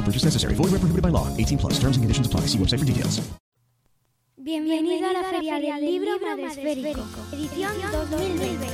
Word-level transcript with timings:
No 0.00 0.06
purchase 0.06 0.24
necessary. 0.24 0.54
Void 0.54 0.72
where 0.72 0.80
prohibited 0.80 1.02
by 1.02 1.10
law. 1.10 1.28
18 1.36 1.58
plus. 1.58 1.74
Terms 1.74 1.98
and 1.98 2.04
conditions 2.04 2.26
apply. 2.26 2.48
See 2.48 2.58
website 2.58 2.78
for 2.78 2.86
details. 2.86 3.20
Bienvenido 4.38 5.06
a 5.06 5.12
la 5.12 5.22
Feria 5.24 5.60
del 5.60 5.84
Libro 5.84 6.18
Madresférico, 6.18 7.04
edición 7.30 7.72
2020. 7.92 8.66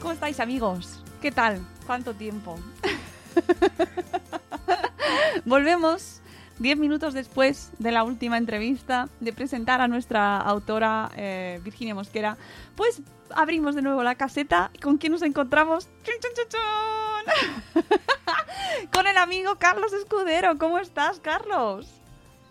¿Cómo 0.00 0.12
estáis 0.12 0.40
amigos? 0.40 1.00
¿Qué 1.22 1.30
tal? 1.30 1.64
¿Cuánto 1.86 2.14
tiempo? 2.14 2.58
Volvemos 5.44 6.20
10 6.58 6.78
minutos 6.78 7.14
después 7.14 7.72
de 7.78 7.92
la 7.92 8.04
última 8.04 8.38
entrevista 8.38 9.08
de 9.20 9.32
presentar 9.32 9.80
a 9.80 9.88
nuestra 9.88 10.38
autora 10.38 11.10
eh, 11.16 11.60
Virginia 11.62 11.94
Mosquera. 11.94 12.36
Pues 12.74 13.02
abrimos 13.34 13.74
de 13.74 13.82
nuevo 13.82 14.02
la 14.02 14.14
caseta. 14.14 14.70
¿Con 14.82 14.98
quién 14.98 15.12
nos 15.12 15.22
encontramos? 15.22 15.88
¡Chun, 16.04 16.14
chun, 16.20 16.30
chun, 16.34 16.46
chun! 16.48 17.84
Con 18.92 19.06
el 19.06 19.18
amigo 19.18 19.56
Carlos 19.56 19.92
Escudero. 19.92 20.58
¿Cómo 20.58 20.78
estás, 20.78 21.20
Carlos? 21.20 21.88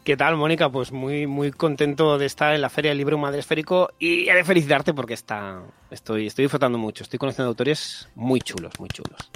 ¿Qué 0.05 0.15
tal, 0.15 0.37
Mónica? 0.37 0.69
Pues 0.69 0.91
muy, 0.91 1.25
muy 1.25 1.51
contento 1.51 2.19
de 2.19 2.27
estar 2.27 2.53
en 2.53 2.61
la 2.61 2.69
Feria 2.69 2.91
del 2.91 2.99
Libro 2.99 3.17
Madresférico 3.17 3.89
y 3.97 4.29
he 4.29 4.35
de 4.35 4.43
felicitarte 4.43 4.93
porque 4.93 5.15
está, 5.15 5.63
estoy, 5.89 6.27
estoy 6.27 6.43
disfrutando 6.43 6.77
mucho. 6.77 7.01
Estoy 7.03 7.17
conociendo 7.17 7.49
autores 7.49 8.07
muy 8.13 8.39
chulos, 8.39 8.79
muy 8.79 8.87
chulos. 8.89 9.31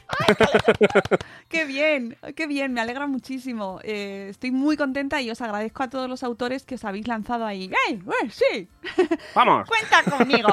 ¡Qué 1.49 1.65
bien! 1.65 2.15
¡Qué 2.35 2.45
bien! 2.45 2.73
Me 2.73 2.81
alegra 2.81 3.07
muchísimo. 3.07 3.79
Eh, 3.81 4.27
estoy 4.29 4.51
muy 4.51 4.77
contenta 4.77 5.19
y 5.23 5.31
os 5.31 5.41
agradezco 5.41 5.81
a 5.81 5.89
todos 5.89 6.07
los 6.07 6.21
autores 6.21 6.65
que 6.65 6.75
os 6.75 6.85
habéis 6.85 7.07
lanzado 7.07 7.47
ahí. 7.47 7.71
¡Ey! 7.87 7.95
¡Eh, 7.95 8.29
sí! 8.29 8.67
¡Vamos! 9.33 9.67
¡Cuenta 9.67 10.03
conmigo! 10.17 10.49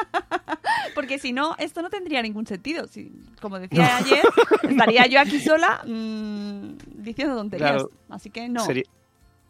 Porque 0.94 1.18
si 1.18 1.34
no, 1.34 1.56
esto 1.58 1.82
no 1.82 1.90
tendría 1.90 2.22
ningún 2.22 2.46
sentido. 2.46 2.86
Si, 2.86 3.12
como 3.42 3.58
decía 3.58 3.98
ayer, 3.98 4.24
estaría 4.62 5.06
yo 5.08 5.20
aquí 5.20 5.40
sola 5.40 5.82
mmm, 5.84 6.78
diciendo 6.94 7.36
tonterías. 7.36 7.72
Claro. 7.72 7.90
Así 8.08 8.30
que 8.30 8.48
no. 8.48 8.64
Sería, 8.64 8.84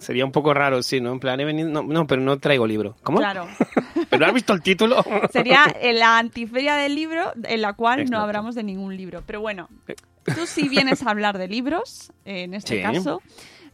sería 0.01 0.25
un 0.25 0.33
poco 0.33 0.53
raro, 0.55 0.83
sí, 0.83 1.01
¿no? 1.01 1.13
En 1.13 1.21
plan, 1.21 1.39
he 1.41 1.45
venido... 1.45 1.69
No, 1.69 1.83
no, 1.83 2.07
pero 2.07 2.21
no 2.23 2.39
traigo 2.39 2.67
libro. 2.67 2.97
¿Cómo? 3.03 3.19
Claro. 3.19 3.47
¿Pero 4.11 4.27
has 4.27 4.33
visto 4.35 4.53
el 4.53 4.63
título? 4.63 5.05
Sería 5.33 5.65
en 5.81 5.99
la 5.99 6.19
antiferia 6.19 6.75
del 6.75 6.95
libro, 6.95 7.33
en 7.45 7.61
la 7.63 7.75
cual 7.75 8.01
Exacto. 8.01 8.17
no 8.19 8.25
hablamos 8.25 8.55
de 8.55 8.63
ningún 8.65 8.97
libro. 8.97 9.23
Pero 9.27 9.41
bueno, 9.41 9.69
tú 10.35 10.47
sí 10.47 10.69
vienes 10.69 11.03
a 11.07 11.11
hablar 11.11 11.39
de 11.39 11.47
libros, 11.49 12.13
eh, 12.25 12.43
en 12.43 12.55
este 12.55 12.77
Sí. 12.79 12.83
caso. 12.83 13.23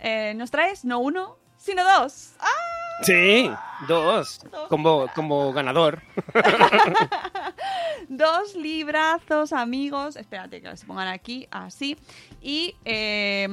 Eh, 0.01 0.35
nos 0.37 0.51
traes 0.51 0.85
no 0.85 0.99
uno, 0.99 1.39
sino 1.57 1.83
dos. 1.85 2.33
¡Ah! 2.41 2.49
Sí, 3.03 3.51
dos. 3.89 4.41
Como, 4.69 5.07
como 5.15 5.53
ganador. 5.53 6.01
Dos 8.09 8.55
librazos, 8.55 9.53
amigos. 9.53 10.17
Espérate 10.17 10.61
que 10.63 10.77
se 10.77 10.87
pongan 10.87 11.09
aquí, 11.09 11.47
así. 11.51 11.97
Y 12.41 12.75
eh, 12.85 13.49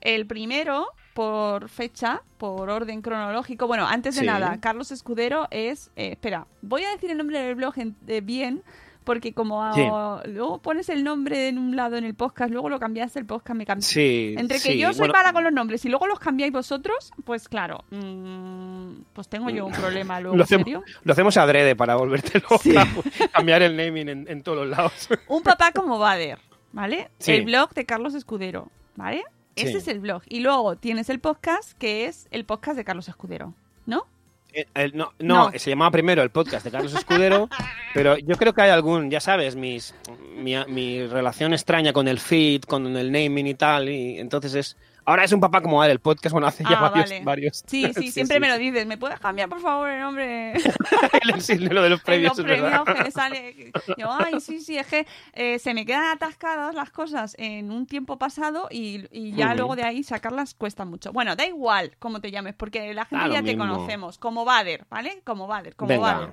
el 0.00 0.26
primero, 0.26 0.88
por 1.16 1.70
fecha, 1.70 2.20
por 2.36 2.68
orden 2.68 3.00
cronológico. 3.00 3.66
Bueno, 3.66 3.86
antes 3.86 4.14
de 4.16 4.20
Sí. 4.20 4.26
nada, 4.26 4.58
Carlos 4.60 4.90
Escudero 4.92 5.48
es. 5.50 5.90
eh, 5.96 6.12
espera, 6.12 6.46
voy 6.60 6.84
a 6.84 6.90
decir 6.90 7.10
el 7.10 7.16
nombre 7.16 7.40
del 7.40 7.54
blog 7.54 7.72
en- 7.78 7.96
eh, 8.06 8.20
bien. 8.20 8.62
Porque 9.02 9.32
como 9.32 9.72
Sí. 9.72 9.82
luego 10.30 10.58
pones 10.58 10.88
el 10.88 11.04
nombre 11.04 11.46
en 11.46 11.58
un 11.58 11.76
lado 11.76 11.96
en 11.96 12.02
el 12.04 12.14
podcast, 12.16 12.50
luego 12.50 12.68
lo 12.68 12.80
cambiaste 12.80 13.20
el 13.20 13.24
podcast, 13.24 13.56
me 13.56 13.64
cambié. 13.64 13.82
Sí. 13.86 14.34
Entre 14.36 14.56
que 14.56 14.72
sí, 14.72 14.78
yo 14.78 14.88
soy 14.92 14.98
bueno, 15.06 15.12
mala 15.14 15.32
con 15.32 15.44
los 15.44 15.52
nombres 15.52 15.84
y 15.84 15.88
luego 15.88 16.08
los 16.08 16.18
cambiáis 16.18 16.52
vosotros, 16.52 17.12
pues 17.24 17.48
claro, 17.48 17.84
mm, 17.92 19.02
pues 19.12 19.28
tengo 19.28 19.48
yo 19.50 19.64
un 19.64 19.72
problema 19.72 20.18
luego, 20.18 20.36
Lo 20.36 20.42
¿en 20.42 20.44
hacemos, 20.44 20.64
serio? 20.64 20.82
lo 21.04 21.12
hacemos 21.12 21.36
adrede 21.36 21.76
para 21.76 21.94
volverte 21.94 22.40
loca. 22.40 22.58
Cambiar 23.32 23.62
el 23.62 23.76
naming 23.76 24.08
en, 24.08 24.26
en 24.28 24.42
todos 24.42 24.58
los 24.66 24.76
lados. 24.76 25.08
Un 25.28 25.42
papá 25.44 25.70
como 25.70 26.00
Bader, 26.00 26.40
¿vale? 26.72 27.08
Sí. 27.20 27.30
El 27.30 27.44
blog 27.44 27.70
de 27.74 27.84
Carlos 27.86 28.12
Escudero, 28.14 28.68
¿vale? 28.96 29.22
Ese 29.56 29.72
Sí. 29.72 29.76
es 29.78 29.88
el 29.88 30.00
blog. 30.00 30.22
Y 30.28 30.40
luego 30.40 30.76
tienes 30.76 31.08
el 31.10 31.18
podcast, 31.18 31.72
que 31.78 32.04
es 32.06 32.28
el 32.30 32.44
podcast 32.44 32.76
de 32.76 32.84
Carlos 32.84 33.08
Escudero, 33.08 33.54
¿no? 33.86 34.04
Eh, 34.52 34.66
el- 34.74 34.96
no, 34.96 35.12
no, 35.18 35.50
No. 35.50 35.58
se 35.58 35.70
llamaba 35.70 35.90
primero 35.90 36.22
el 36.22 36.30
podcast 36.30 36.64
de 36.64 36.70
Carlos 36.70 36.94
Escudero, 36.94 37.48
pero 37.94 38.16
yo 38.18 38.36
creo 38.36 38.52
que 38.54 38.62
hay 38.62 38.70
algún, 38.70 39.10
ya 39.10 39.20
sabes, 39.20 39.56
mis, 39.56 39.94
mi, 40.36 40.54
mi 40.68 41.06
relación 41.06 41.52
extraña 41.52 41.92
con 41.92 42.06
el 42.08 42.18
feed, 42.20 42.62
con 42.62 42.96
el 42.96 43.10
naming 43.10 43.46
y 43.46 43.54
tal, 43.54 43.88
y 43.88 44.18
entonces 44.18 44.54
es... 44.54 44.76
Ahora 45.06 45.22
es 45.24 45.32
un 45.32 45.40
papá 45.40 45.60
como 45.62 45.82
él, 45.84 45.90
el 45.92 46.00
podcast, 46.00 46.32
bueno, 46.32 46.48
hace 46.48 46.64
ya 46.64 46.70
Ah, 46.78 46.88
varios... 46.90 47.08
vale. 47.10 47.24
varios. 47.24 47.64
Sí, 47.66 47.92
sí, 47.94 48.10
siempre 48.12 48.36
sí, 48.36 48.40
me 48.40 48.48
lo 48.48 48.58
dices. 48.58 48.86
¿Me 48.86 48.98
puedes 48.98 49.20
cambiar, 49.20 49.48
por 49.48 49.60
favor, 49.60 49.88
el 49.88 50.00
nombre? 50.00 50.54
Lo 51.70 51.82
de 51.82 51.90
los 51.90 52.00
premios, 52.02 52.36
los 52.36 52.38
es 52.40 52.44
verdad. 52.44 52.82
premios 52.84 53.04
que 53.04 53.10
sale. 53.12 53.72
Yo, 53.96 54.08
ay, 54.12 54.40
sí, 54.40 54.60
sí, 54.60 54.76
es 54.76 54.86
que 54.86 55.06
eh, 55.32 55.58
se 55.58 55.74
me 55.74 55.86
quedan 55.86 56.04
atascadas 56.06 56.74
las 56.74 56.90
cosas 56.90 57.34
en 57.38 57.70
un 57.70 57.86
tiempo 57.86 58.18
pasado 58.18 58.68
y, 58.70 59.04
y 59.10 59.32
ya 59.32 59.54
luego 59.54 59.76
de 59.76 59.84
ahí 59.84 60.02
sacarlas 60.02 60.54
cuesta 60.54 60.84
mucho. 60.84 61.12
Bueno, 61.12 61.36
da 61.36 61.46
igual 61.46 61.92
cómo 61.98 62.20
te 62.20 62.30
llames, 62.30 62.54
porque 62.54 62.92
la 62.94 63.04
gente 63.04 63.26
lo 63.28 63.32
ya 63.34 63.42
te 63.42 63.56
mismo. 63.56 63.66
conocemos. 63.66 64.18
Como 64.18 64.44
Bader, 64.44 64.86
¿vale? 64.90 65.20
Como 65.24 65.46
Bader, 65.46 65.76
como 65.76 65.88
Venga. 65.88 66.12
Bader. 66.14 66.30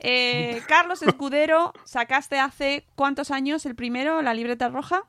Eh, 0.00 0.62
Carlos 0.68 1.02
Escudero, 1.02 1.72
sacaste 1.84 2.38
hace 2.38 2.84
cuántos 2.94 3.30
años 3.30 3.66
el 3.66 3.74
primero, 3.74 4.22
la 4.22 4.34
libreta 4.34 4.68
roja. 4.68 5.02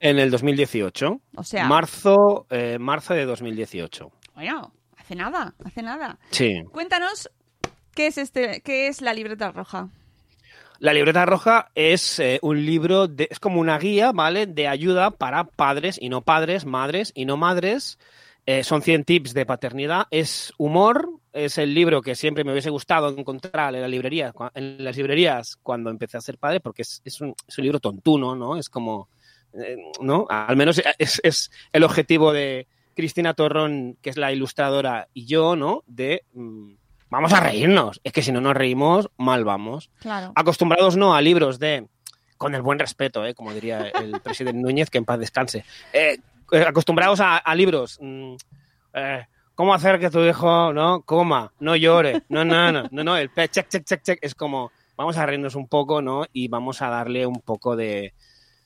En 0.00 0.18
el 0.18 0.30
2018. 0.30 1.20
O 1.36 1.44
sea- 1.44 1.66
Marzo, 1.66 2.46
eh, 2.50 2.78
marzo 2.78 3.14
de 3.14 3.24
2018. 3.24 4.10
Bueno, 4.34 4.72
hace 4.96 5.14
nada, 5.14 5.54
hace 5.64 5.82
nada. 5.82 6.18
Sí. 6.30 6.62
Cuéntanos 6.72 7.30
qué 7.94 8.08
es 8.08 8.18
este, 8.18 8.60
qué 8.60 8.88
es 8.88 9.00
la 9.00 9.14
libreta 9.14 9.50
roja. 9.50 9.88
La 10.78 10.92
libreta 10.92 11.24
roja 11.24 11.70
es 11.74 12.18
eh, 12.18 12.38
un 12.42 12.64
libro, 12.66 13.08
de, 13.08 13.28
es 13.30 13.40
como 13.40 13.60
una 13.60 13.78
guía, 13.78 14.12
¿vale? 14.12 14.46
De 14.46 14.68
ayuda 14.68 15.10
para 15.10 15.44
padres 15.44 15.98
y 16.00 16.10
no 16.10 16.20
padres, 16.20 16.66
madres 16.66 17.12
y 17.14 17.24
no 17.24 17.38
madres. 17.38 17.98
Eh, 18.44 18.62
son 18.62 18.82
100 18.82 19.04
tips 19.04 19.32
de 19.32 19.46
paternidad. 19.46 20.06
Es 20.10 20.52
humor. 20.58 21.08
Es 21.32 21.56
el 21.58 21.74
libro 21.74 22.02
que 22.02 22.14
siempre 22.14 22.44
me 22.44 22.52
hubiese 22.52 22.70
gustado 22.70 23.08
encontrar 23.08 23.74
en, 23.74 23.80
la 23.80 23.88
librería, 23.88 24.32
en 24.54 24.84
las 24.84 24.96
librerías 24.96 25.56
cuando 25.62 25.90
empecé 25.90 26.18
a 26.18 26.20
ser 26.20 26.38
padre, 26.38 26.60
porque 26.60 26.82
es, 26.82 27.00
es 27.04 27.20
un, 27.20 27.34
es 27.48 27.58
un 27.58 27.64
libro 27.64 27.80
tontuno, 27.80 28.36
¿no? 28.36 28.56
Es 28.56 28.68
como, 28.68 29.08
¿no? 30.00 30.26
Al 30.28 30.56
menos 30.56 30.80
es, 30.98 31.20
es 31.24 31.50
el 31.72 31.84
objetivo 31.84 32.32
de 32.32 32.66
Cristina 32.94 33.34
Torrón, 33.34 33.96
que 34.02 34.10
es 34.10 34.16
la 34.16 34.32
ilustradora, 34.32 35.08
y 35.14 35.26
yo, 35.26 35.56
¿no? 35.56 35.82
De... 35.86 36.22
mm, 36.34 36.74
Vamos 37.08 37.32
a 37.32 37.38
reírnos. 37.40 38.00
Es 38.02 38.12
que 38.12 38.20
si 38.20 38.32
no 38.32 38.40
nos 38.40 38.54
reímos, 38.54 39.08
mal 39.16 39.44
vamos 39.44 39.90
Claro. 40.00 40.32
acostumbrados 40.34 40.96
no 40.96 41.14
a 41.14 41.20
libros 41.20 41.60
de, 41.60 41.86
con 42.36 42.54
el 42.56 42.62
buen 42.62 42.80
respeto, 42.80 43.24
¿eh? 43.24 43.32
como 43.32 43.54
diría 43.54 43.88
el 43.88 44.20
presidente 44.24 44.60
Núñez, 44.60 44.90
que 44.90 44.98
en 44.98 45.04
paz 45.04 45.18
descanse, 45.20 45.64
Eh, 45.92 46.18
eh, 46.50 46.64
acostumbrados 46.66 47.20
a, 47.20 47.36
a 47.36 47.54
libros, 47.54 47.98
mm, 48.00 48.34
eh, 48.94 49.24
cómo 49.54 49.72
hacer 49.72 50.00
que 50.00 50.10
tu 50.10 50.20
hijo 50.20 50.72
no 50.72 51.02
coma, 51.02 51.52
no 51.60 51.76
llore, 51.76 52.22
no, 52.28 52.44
no, 52.44 52.72
no, 52.72 52.88
no, 52.90 53.04
no, 53.04 53.16
el 53.16 53.30
check, 53.32 53.68
check, 53.68 53.84
check, 53.84 54.02
check, 54.02 54.18
es 54.20 54.34
como, 54.34 54.72
vamos 54.96 55.16
a 55.16 55.24
reírnos 55.26 55.54
un 55.54 55.68
poco, 55.68 56.02
¿no? 56.02 56.24
Y 56.32 56.48
vamos 56.48 56.82
a 56.82 56.88
darle 56.88 57.24
un 57.24 57.40
poco 57.40 57.76
de, 57.76 58.14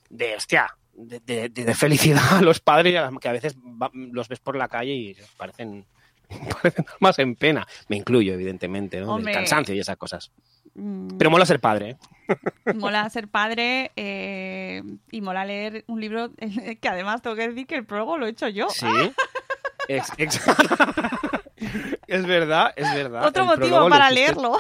de 0.09 0.35
hostia, 0.35 0.67
de, 1.07 1.21
de- 1.21 1.49
de- 1.49 1.65
de 1.65 1.75
felicidad 1.75 2.39
a 2.39 2.43
los 2.43 2.61
padres 2.61 2.95
que 3.21 3.29
a 3.29 3.33
veces 3.33 3.57
va- 3.57 3.91
los 3.95 4.29
ves 4.29 4.41
por 4.41 4.57
la 4.57 4.69
calle 4.69 4.93
y 4.93 5.17
parecen, 5.37 5.85
parecen 6.63 6.85
más 7.01 7.19
en 7.19 7.35
pena. 7.37 7.67
Me 7.89 7.97
incluyo, 7.97 8.33
evidentemente, 8.35 9.01
¿no? 9.01 9.15
Hombre. 9.15 9.33
Del 9.33 9.41
cansancio 9.41 9.75
y 9.75 9.81
esas 9.81 9.97
cosas. 9.97 10.31
Mm, 10.75 11.17
Pero 11.19 11.31
mola 11.31 11.47
ser 11.47 11.61
padre, 11.61 11.97
¿eh? 12.29 12.37
mola 12.75 13.09
ser 13.11 13.29
padre 13.29 13.91
eh, 13.97 14.83
y 15.11 15.21
mola 15.21 15.45
leer 15.45 15.85
un 15.89 16.01
libro 16.01 16.31
que 16.81 16.89
además 16.89 17.23
tengo 17.23 17.35
que 17.37 17.49
decir 17.49 17.67
que 17.67 17.75
el 17.75 17.85
prólogo 17.85 18.19
lo 18.19 18.27
he 18.27 18.31
hecho 18.31 18.49
yo. 18.49 18.69
Sí. 18.71 18.87
Ex- 19.89 20.13
ex- 20.19 20.41
es 22.07 22.27
verdad, 22.27 22.73
es 22.77 22.93
verdad. 22.95 23.27
Otro 23.27 23.43
El 23.43 23.49
motivo 23.59 23.89
para 23.89 24.11
leerlo. 24.11 24.57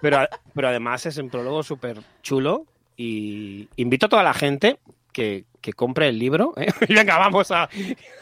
Pero, 0.00 0.18
pero 0.54 0.68
además 0.68 1.06
es 1.06 1.16
un 1.18 1.30
prólogo 1.30 1.62
súper 1.62 2.00
chulo 2.22 2.66
y 2.96 3.68
invito 3.76 4.06
a 4.06 4.08
toda 4.08 4.22
la 4.22 4.34
gente 4.34 4.78
que, 5.12 5.44
que 5.62 5.72
compre 5.72 6.08
el 6.08 6.18
libro. 6.18 6.52
¿eh? 6.56 6.72
Venga, 6.88 7.16
vamos 7.16 7.50
a... 7.50 7.70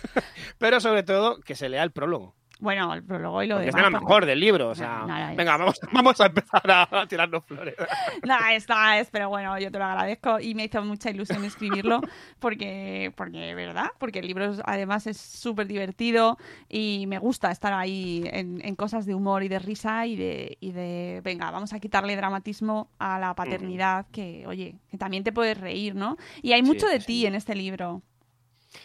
pero 0.59 0.79
sobre 0.81 1.03
todo 1.03 1.41
que 1.41 1.57
se 1.57 1.69
lea 1.69 1.83
el 1.83 1.91
prólogo. 1.91 2.37
Bueno, 2.61 2.93
el 2.95 3.03
prólogo 3.03 3.43
y 3.43 3.47
lo 3.47 3.59
es 3.59 3.67
demás. 3.67 3.85
de 3.85 3.91
lo 3.91 4.01
mejor 4.01 4.27
del 4.27 4.39
libro. 4.39 4.69
O 4.69 4.75
sea, 4.75 5.05
No, 5.07 5.37
venga, 5.37 5.57
vamos, 5.57 5.81
vamos 5.93 6.21
a 6.21 6.27
empezar 6.27 6.63
a, 6.71 7.07
tirarnos 7.09 7.45
flores. 7.45 7.75
Nada, 8.23 8.53
esta 8.55 8.99
es, 9.01 9.09
pero 9.11 9.29
bueno, 9.29 9.59
yo 9.59 9.71
te 9.71 9.79
lo 9.79 9.85
agradezco 9.85 10.39
y 10.41 10.55
me 10.55 10.65
hizo 10.65 10.83
mucha 10.85 11.11
ilusión 11.11 11.45
escribirlo 11.45 12.01
porque, 12.39 13.13
porque 13.17 13.55
verdad, 13.55 13.91
porque 13.99 14.19
el 14.21 14.27
libro 14.27 14.53
es- 14.53 14.61
además 14.65 15.07
es 15.07 15.17
súper 15.17 15.67
divertido 15.67 16.37
y 16.69 17.05
me 17.09 17.19
gusta 17.19 17.51
estar 17.51 17.73
ahí 17.73 18.25
en, 18.33 18.61
en 18.65 18.77
cosas 18.77 19.07
de 19.07 19.15
humor 19.15 19.43
y 19.43 19.49
de 19.49 19.59
risa 19.59 20.07
y 20.07 20.17
de, 20.17 20.59
y 20.61 20.73
de, 20.73 21.21
venga, 21.25 21.51
vamos 21.51 21.73
a 21.73 21.81
quitarle 21.81 22.15
dramatismo 22.17 22.91
a 22.99 23.19
la 23.19 23.35
paternidad 23.35 24.07
que, 24.13 24.45
oye, 24.47 24.77
que 24.91 24.99
también 24.99 25.25
te 25.25 25.33
puedes 25.33 25.59
reír, 25.59 25.95
¿no? 25.95 26.17
Y 26.43 26.53
hay 26.53 26.61
Sí, 26.61 26.67
mucho 26.67 26.87
de 26.87 27.01
sí. 27.01 27.07
ti 27.07 27.27
en 27.27 27.35
este 27.35 27.55
libro. 27.55 28.03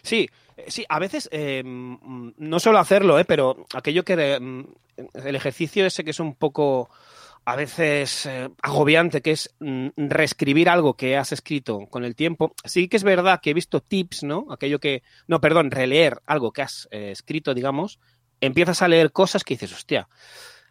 Sí, 0.01 0.29
eh, 0.57 0.65
sí, 0.67 0.85
a 0.89 0.99
veces 0.99 1.29
eh, 1.31 1.63
mm, 1.63 2.33
no 2.37 2.59
suelo 2.59 2.79
hacerlo, 2.79 3.19
eh, 3.19 3.25
pero 3.25 3.65
aquello 3.73 4.03
que 4.03 4.13
eh, 4.13 4.39
mm, 4.39 4.63
el 5.25 5.35
ejercicio 5.35 5.85
ese 5.85 6.03
que 6.03 6.11
es 6.11 6.19
un 6.19 6.35
poco 6.35 6.89
a 7.47 7.55
veces 7.55 8.25
eh, 8.25 8.49
agobiante, 8.61 9.21
que 9.21 9.31
es 9.31 9.53
mm, 9.59 9.89
reescribir 9.97 10.69
algo 10.69 10.95
que 10.95 11.15
has 11.17 11.31
escrito 11.31 11.85
con 11.89 12.03
el 12.03 12.15
tiempo. 12.15 12.55
Sí 12.63 12.87
que 12.87 12.97
es 12.97 13.03
verdad 13.03 13.39
que 13.41 13.51
he 13.51 13.53
visto 13.53 13.81
tips, 13.81 14.23
¿no? 14.23 14.47
Aquello 14.49 14.79
que, 14.79 15.03
no, 15.27 15.39
perdón, 15.41 15.69
releer 15.69 16.21
algo 16.25 16.51
que 16.51 16.63
has 16.63 16.87
escrito, 16.91 17.53
digamos, 17.53 17.99
empiezas 18.41 18.81
a 18.81 18.87
leer 18.87 19.11
cosas 19.11 19.43
que 19.43 19.53
dices, 19.53 19.73
hostia, 19.73 20.07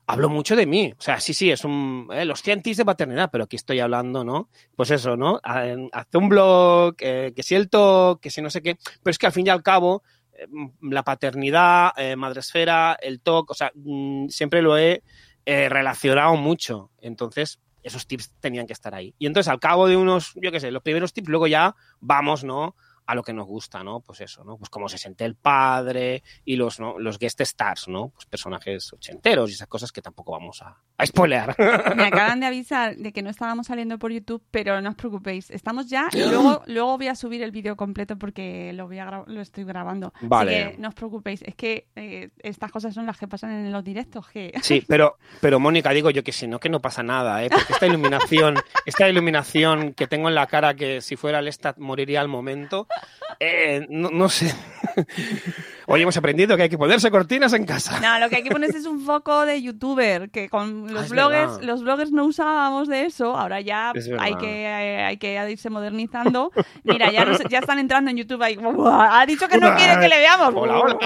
hablo 0.06 0.28
mucho 0.28 0.56
de 0.56 0.66
mí. 0.66 0.92
O 0.98 1.02
sea, 1.02 1.20
sí, 1.20 1.34
sí, 1.34 1.50
es 1.50 1.64
un. 1.64 2.08
eh, 2.12 2.24
los 2.24 2.42
100 2.42 2.62
tips 2.62 2.78
de 2.78 2.84
paternidad, 2.84 3.30
pero 3.30 3.44
aquí 3.44 3.56
estoy 3.56 3.80
hablando, 3.80 4.24
¿no? 4.24 4.48
Pues 4.76 4.90
eso, 4.90 5.16
¿no? 5.16 5.40
Ha- 5.42 5.74
Hazte 5.92 6.18
un 6.18 6.28
blog, 6.28 6.94
eh, 7.00 7.32
que 7.34 7.42
si 7.42 7.54
el 7.54 7.68
talk, 7.70 8.20
que 8.20 8.30
si 8.30 8.42
no 8.42 8.50
sé 8.50 8.62
qué. 8.62 8.76
Pero 9.02 9.10
es 9.10 9.18
que 9.18 9.26
al 9.26 9.32
fin 9.32 9.46
y 9.46 9.50
al 9.50 9.62
cabo, 9.62 10.02
eh, 10.34 10.46
la 10.82 11.02
paternidad, 11.02 11.92
madresfera, 12.16 12.96
el 13.00 13.20
talk, 13.20 13.50
o 13.50 13.54
sea, 13.54 13.70
mm, 13.74 14.28
siempre 14.28 14.62
lo 14.62 14.76
he 14.78 15.02
relacionado 15.46 16.36
mucho. 16.36 16.90
Entonces, 17.00 17.60
esos 17.82 18.06
tips 18.06 18.32
tenían 18.40 18.66
que 18.66 18.72
estar 18.72 18.94
ahí. 18.94 19.14
Y 19.18 19.26
entonces, 19.26 19.50
al 19.50 19.60
cabo 19.60 19.86
de 19.86 19.96
unos, 19.96 20.32
yo 20.36 20.50
qué 20.50 20.58
sé, 20.60 20.70
los 20.70 20.82
primeros 20.82 21.12
tips, 21.12 21.28
luego 21.28 21.46
ya 21.46 21.74
vamos, 22.00 22.42
¿no? 22.44 22.74
A 23.06 23.14
lo 23.14 23.22
que 23.22 23.32
nos 23.32 23.46
gusta, 23.46 23.82
¿no? 23.82 24.00
Pues 24.00 24.20
eso, 24.20 24.44
¿no? 24.44 24.56
Pues 24.56 24.70
cómo 24.70 24.88
se 24.88 24.98
siente 24.98 25.24
el 25.24 25.34
padre 25.34 26.22
y 26.44 26.56
los, 26.56 26.80
¿no? 26.80 26.98
los 26.98 27.18
guest 27.18 27.40
stars, 27.42 27.88
¿no? 27.88 28.08
Pues 28.08 28.26
personajes 28.26 28.92
ochenteros 28.92 29.50
y 29.50 29.54
esas 29.54 29.68
cosas 29.68 29.92
que 29.92 30.02
tampoco 30.02 30.32
vamos 30.32 30.62
a, 30.62 30.76
a 30.96 31.06
spoilear. 31.06 31.54
Me 31.96 32.04
acaban 32.04 32.40
de 32.40 32.46
avisar 32.46 32.96
de 32.96 33.12
que 33.12 33.22
no 33.22 33.30
estábamos 33.30 33.66
saliendo 33.66 33.98
por 33.98 34.12
YouTube, 34.12 34.42
pero 34.50 34.80
no 34.80 34.90
os 34.90 34.96
preocupéis, 34.96 35.50
estamos 35.50 35.88
ya 35.88 36.08
y 36.12 36.18
luego, 36.18 36.62
luego 36.66 36.96
voy 36.96 37.08
a 37.08 37.14
subir 37.14 37.42
el 37.42 37.50
vídeo 37.50 37.76
completo 37.76 38.16
porque 38.18 38.72
lo, 38.72 38.86
voy 38.86 38.98
a 38.98 39.24
lo 39.26 39.40
estoy 39.40 39.64
grabando. 39.64 40.12
Vale. 40.22 40.64
Así 40.64 40.70
que 40.72 40.78
no 40.78 40.88
os 40.88 40.94
preocupéis, 40.94 41.42
es 41.42 41.54
que 41.54 41.88
eh, 41.96 42.30
estas 42.42 42.70
cosas 42.70 42.94
son 42.94 43.06
las 43.06 43.18
que 43.18 43.28
pasan 43.28 43.50
en 43.50 43.72
los 43.72 43.84
directos. 43.84 44.28
Que... 44.28 44.52
Sí, 44.62 44.84
pero, 44.86 45.16
pero 45.40 45.60
Mónica, 45.60 45.90
digo 45.90 46.10
yo 46.10 46.22
que 46.22 46.32
si 46.32 46.46
no, 46.46 46.58
que 46.58 46.68
no 46.68 46.80
pasa 46.80 47.02
nada, 47.02 47.44
¿eh? 47.44 47.50
Porque 47.50 47.72
esta 47.72 47.86
iluminación, 47.86 48.56
esta 48.86 49.08
iluminación 49.08 49.94
que 49.94 50.06
tengo 50.06 50.28
en 50.28 50.34
la 50.34 50.46
cara, 50.46 50.74
que 50.74 51.00
si 51.00 51.16
fuera 51.16 51.38
el 51.38 51.48
Estat 51.48 51.78
moriría 51.78 52.20
al 52.20 52.28
momento, 52.28 52.86
eh, 53.40 53.86
no, 53.90 54.10
no 54.10 54.28
sé. 54.28 54.54
Hoy 55.86 56.00
hemos 56.02 56.16
aprendido 56.16 56.56
que 56.56 56.62
hay 56.64 56.68
que 56.68 56.78
ponerse 56.78 57.10
cortinas 57.10 57.52
en 57.52 57.66
casa. 57.66 58.00
No, 58.00 58.18
lo 58.18 58.28
que 58.30 58.36
hay 58.36 58.42
que 58.42 58.50
ponerse 58.50 58.78
es 58.78 58.86
un 58.86 59.04
foco 59.04 59.44
de 59.44 59.60
youtuber, 59.60 60.30
que 60.30 60.48
con 60.48 60.92
los 60.92 61.04
es 61.04 61.10
bloggers, 61.10 61.52
verdad. 61.54 61.62
los 61.64 61.82
bloggers 61.82 62.12
no 62.12 62.24
usábamos 62.24 62.88
de 62.88 63.04
eso, 63.06 63.36
ahora 63.36 63.60
ya 63.60 63.92
verdad. 63.92 64.16
hay 64.20 64.34
que, 64.36 64.62
eh, 64.64 65.02
hay 65.04 65.16
que 65.18 65.50
irse 65.50 65.68
modernizando. 65.70 66.52
Mira, 66.84 67.10
ya, 67.12 67.24
nos- 67.24 67.42
ya 67.50 67.58
están 67.58 67.78
entrando 67.78 68.10
en 68.10 68.16
YouTube 68.18 68.42
ahí, 68.42 68.56
como, 68.56 68.72
"Buah, 68.72 69.20
ha 69.20 69.26
dicho 69.26 69.48
que 69.48 69.58
no 69.58 69.74
quiere 69.76 69.98
que 70.00 70.08
le 70.08 70.18
veamos. 70.18 70.54
Hola, 70.56 70.78
hola. 70.78 70.98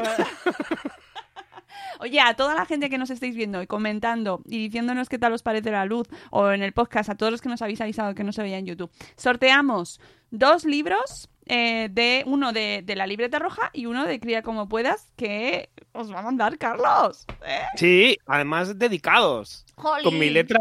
Oye, 2.00 2.20
a 2.20 2.34
toda 2.34 2.54
la 2.54 2.64
gente 2.64 2.88
que 2.90 2.96
nos 2.98 3.10
estáis 3.10 3.34
viendo 3.34 3.60
y 3.60 3.66
comentando 3.66 4.40
y 4.46 4.58
diciéndonos 4.58 5.08
qué 5.08 5.18
tal 5.18 5.32
os 5.32 5.42
parece 5.42 5.72
la 5.72 5.84
luz 5.84 6.06
o 6.30 6.50
en 6.52 6.62
el 6.62 6.72
podcast, 6.72 7.10
a 7.10 7.16
todos 7.16 7.32
los 7.32 7.40
que 7.42 7.48
nos 7.48 7.60
habéis 7.60 7.80
avisado 7.80 8.14
que 8.14 8.22
no 8.22 8.30
se 8.32 8.42
veía 8.42 8.58
en 8.58 8.66
YouTube, 8.66 8.90
sorteamos 9.16 10.00
dos 10.30 10.64
libros, 10.64 11.28
eh, 11.48 11.88
de 11.90 12.22
uno 12.26 12.52
de, 12.52 12.82
de 12.84 12.94
la 12.96 13.06
libreta 13.06 13.38
roja 13.38 13.70
y 13.72 13.86
uno 13.86 14.04
de 14.06 14.20
Cría 14.20 14.42
como 14.42 14.68
puedas, 14.68 15.10
que 15.16 15.70
os 15.92 16.12
va 16.12 16.20
a 16.20 16.22
mandar 16.22 16.58
Carlos. 16.58 17.26
¿eh? 17.46 17.62
Sí, 17.76 18.18
además 18.26 18.78
dedicados. 18.78 19.64
Jolín. 19.76 20.04
Con 20.04 20.18
mi 20.18 20.28
letra, 20.30 20.58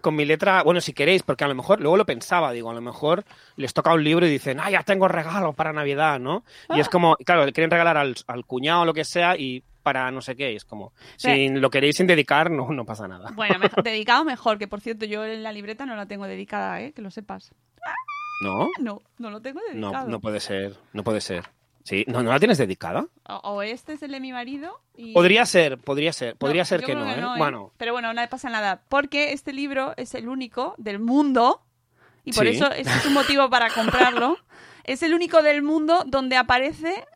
con 0.00 0.14
mi 0.16 0.24
letra, 0.24 0.62
bueno, 0.62 0.80
si 0.80 0.92
queréis, 0.92 1.22
porque 1.22 1.44
a 1.44 1.48
lo 1.48 1.54
mejor, 1.54 1.80
luego 1.80 1.96
lo 1.96 2.04
pensaba, 2.06 2.52
digo, 2.52 2.70
a 2.70 2.74
lo 2.74 2.80
mejor 2.80 3.24
les 3.56 3.72
toca 3.74 3.92
un 3.94 4.02
libro 4.04 4.26
y 4.26 4.30
dicen, 4.30 4.60
ah, 4.60 4.70
ya 4.70 4.82
tengo 4.82 5.08
regalo 5.08 5.52
para 5.52 5.72
Navidad, 5.72 6.18
¿no? 6.20 6.44
Y 6.74 6.80
es 6.80 6.88
como, 6.88 7.16
claro, 7.16 7.46
le 7.46 7.52
quieren 7.52 7.70
regalar 7.70 7.96
al, 7.96 8.14
al 8.26 8.44
cuñado 8.44 8.82
o 8.82 8.84
lo 8.84 8.92
que 8.94 9.04
sea 9.04 9.36
y 9.36 9.62
para 9.82 10.10
no 10.10 10.20
sé 10.20 10.34
qué, 10.34 10.56
es 10.56 10.64
como, 10.64 10.92
si 11.16 11.48
lo 11.48 11.70
queréis 11.70 11.96
sin 11.96 12.08
dedicar, 12.08 12.50
no, 12.50 12.68
no 12.72 12.84
pasa 12.84 13.06
nada. 13.06 13.30
Bueno, 13.34 13.56
mejor- 13.60 13.82
dedicado 13.84 14.24
mejor, 14.24 14.58
que 14.58 14.66
por 14.66 14.80
cierto 14.80 15.06
yo 15.06 15.24
en 15.24 15.44
la 15.44 15.52
libreta 15.52 15.86
no 15.86 15.94
la 15.94 16.06
tengo 16.06 16.26
dedicada, 16.26 16.80
¿eh? 16.82 16.92
que 16.92 17.02
lo 17.02 17.10
sepas. 17.12 17.54
¿No? 18.40 18.68
No, 18.80 19.02
no 19.18 19.30
lo 19.30 19.40
tengo 19.40 19.60
No, 19.74 19.88
dedicado. 19.88 20.08
no 20.10 20.20
puede 20.20 20.40
ser, 20.40 20.76
no 20.92 21.02
puede 21.04 21.20
ser. 21.20 21.44
Sí, 21.84 22.04
¿no, 22.08 22.22
no 22.22 22.30
la 22.32 22.38
tienes 22.40 22.58
dedicada? 22.58 23.06
O, 23.28 23.34
o 23.36 23.62
este 23.62 23.92
es 23.92 24.02
el 24.02 24.10
de 24.10 24.18
mi 24.20 24.32
marido 24.32 24.80
y... 24.96 25.12
Podría 25.14 25.46
ser, 25.46 25.78
podría 25.78 26.12
ser, 26.12 26.34
podría 26.36 26.62
No, 26.62 26.66
ser 26.66 26.80
que 26.80 26.86
creo 26.92 26.98
no, 27.04 27.10
¿eh? 27.10 27.18
¿eh? 27.20 27.38
Bueno, 27.38 27.72
Pero 27.76 27.92
bueno, 27.92 28.12
no 28.12 28.20
le 28.20 28.26
pasa 28.28 28.50
nada. 28.50 28.82
Porque 28.88 29.32
este 29.32 29.52
libro 29.52 29.94
es 29.96 30.14
el 30.14 30.28
único 30.28 30.74
del 30.78 30.98
mundo, 30.98 31.62
y 32.24 32.32
por 32.32 32.42
Sí. 32.44 32.56
eso 32.56 32.70
ese 32.72 32.90
es 32.90 33.06
un 33.06 33.12
motivo 33.14 33.48
para 33.50 33.70
comprarlo. 33.70 34.36
es 34.84 35.02
el 35.04 35.14
único 35.14 35.42
del 35.42 35.62
mundo 35.62 36.02
donde 36.06 36.36
aparece 36.36 37.06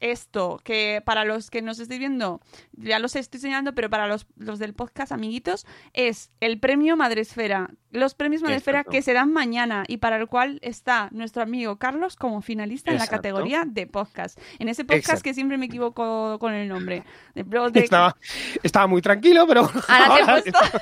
esto, 0.00 0.60
que 0.64 1.02
para 1.04 1.24
los 1.24 1.50
que 1.50 1.62
nos 1.62 1.78
estéis 1.80 1.98
viendo, 2.00 2.40
ya 2.72 2.98
los 2.98 3.16
estoy 3.16 3.40
señalando, 3.40 3.74
pero 3.74 3.90
para 3.90 4.06
los, 4.06 4.26
los 4.36 4.58
del 4.58 4.74
podcast, 4.74 5.12
amiguitos, 5.12 5.66
es 5.92 6.30
el 6.40 6.58
premio 6.60 6.96
Madresfera. 6.96 7.70
Los 7.90 8.14
premios 8.14 8.42
Madresfera 8.42 8.80
Exacto. 8.80 8.92
que 8.92 9.02
se 9.02 9.12
dan 9.14 9.32
mañana 9.32 9.84
y 9.88 9.96
para 9.96 10.16
el 10.18 10.26
cual 10.26 10.58
está 10.62 11.08
nuestro 11.10 11.42
amigo 11.42 11.76
Carlos 11.78 12.16
como 12.16 12.42
finalista 12.42 12.90
en 12.90 12.98
la 12.98 13.06
categoría 13.06 13.64
de 13.66 13.86
podcast. 13.86 14.38
En 14.58 14.68
ese 14.68 14.84
podcast 14.84 14.98
Exacto. 15.04 15.22
que 15.24 15.34
siempre 15.34 15.56
me 15.58 15.66
equivoco 15.66 16.38
con 16.38 16.52
el 16.52 16.68
nombre. 16.68 17.02
De 17.34 17.42
blog 17.44 17.72
de- 17.72 17.80
estaba, 17.80 18.14
estaba 18.62 18.86
muy 18.86 19.00
tranquilo, 19.02 19.46
pero 19.46 19.62
Ahora 19.88 20.42
te 20.42 20.50
he 20.50 20.52
puesto- 20.52 20.80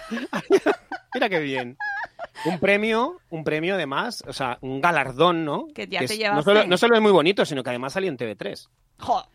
Mira 1.14 1.28
qué 1.28 1.38
bien. 1.40 1.76
Un 2.44 2.58
premio, 2.58 3.18
un 3.30 3.44
premio 3.44 3.74
además, 3.76 4.22
o 4.26 4.32
sea, 4.32 4.58
un 4.60 4.80
galardón, 4.80 5.44
¿no? 5.44 5.68
Que 5.74 5.86
ya 5.86 6.00
Que 6.00 6.06
te 6.08 6.14
es- 6.14 6.18
llevaste. 6.18 6.36
no, 6.36 6.42
solo, 6.42 6.68
no 6.68 6.76
solo 6.76 6.96
es 6.96 7.00
muy 7.02 7.12
bonito, 7.12 7.46
sino 7.46 7.62
que 7.62 7.70
además 7.70 7.92
salió 7.94 8.10
en 8.10 8.18
TV3. 8.18 8.68
Joder, 8.98 9.26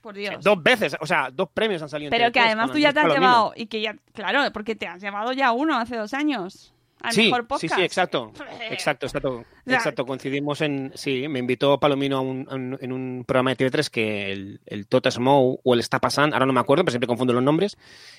por 0.00 0.14
Dios. 0.14 0.42
Dos 0.44 0.62
veces, 0.62 0.96
o 1.00 1.06
sea, 1.06 1.30
dos 1.30 1.48
premios 1.52 1.82
han 1.82 1.88
salido 1.88 2.10
Pero 2.10 2.26
TV3. 2.26 2.32
que 2.32 2.40
además 2.40 2.72
tú 2.72 2.78
ya 2.78 2.92
te 2.92 3.00
has 3.00 3.12
llevado, 3.12 3.52
y 3.56 3.66
que 3.66 3.80
ya, 3.80 3.96
claro, 4.12 4.40
porque 4.52 4.74
te 4.76 4.86
has 4.86 5.00
llevado 5.02 5.32
ya 5.32 5.52
uno 5.52 5.76
hace 5.78 5.96
dos 5.96 6.14
años. 6.14 6.72
Al 7.00 7.12
Sí, 7.12 7.26
mejor 7.26 7.42
sí, 7.42 7.46
podcast. 7.46 7.74
sí, 7.76 7.82
exacto. 7.82 8.32
Exacto, 8.70 9.06
exacto. 9.06 9.44
sea- 9.64 9.76
Exacto, 9.76 10.04
coincidimos 10.04 10.60
en. 10.62 10.90
Sí, 10.96 11.28
me 11.28 11.38
invitó 11.38 11.78
Palomino 11.78 12.16
a 12.18 12.20
un- 12.22 12.48
a 12.50 12.56
un- 12.56 12.76
en 12.80 12.90
un 12.92 13.24
programa 13.24 13.50
de 13.50 13.56
TV3 13.56 13.88
que 13.88 14.32
el, 14.32 14.60
el 14.66 14.88
Tot 14.88 15.08
Smoke 15.08 15.60
o 15.62 15.74
el 15.74 15.78
Está 15.80 16.00
Pasando, 16.00 16.34
ahora 16.34 16.44
no 16.46 16.52
me 16.52 16.58
acuerdo, 16.58 16.82
pero 16.84 16.90
siempre 16.90 17.06
confundo 17.06 17.32
los 17.32 17.42
nombres. 17.44 17.78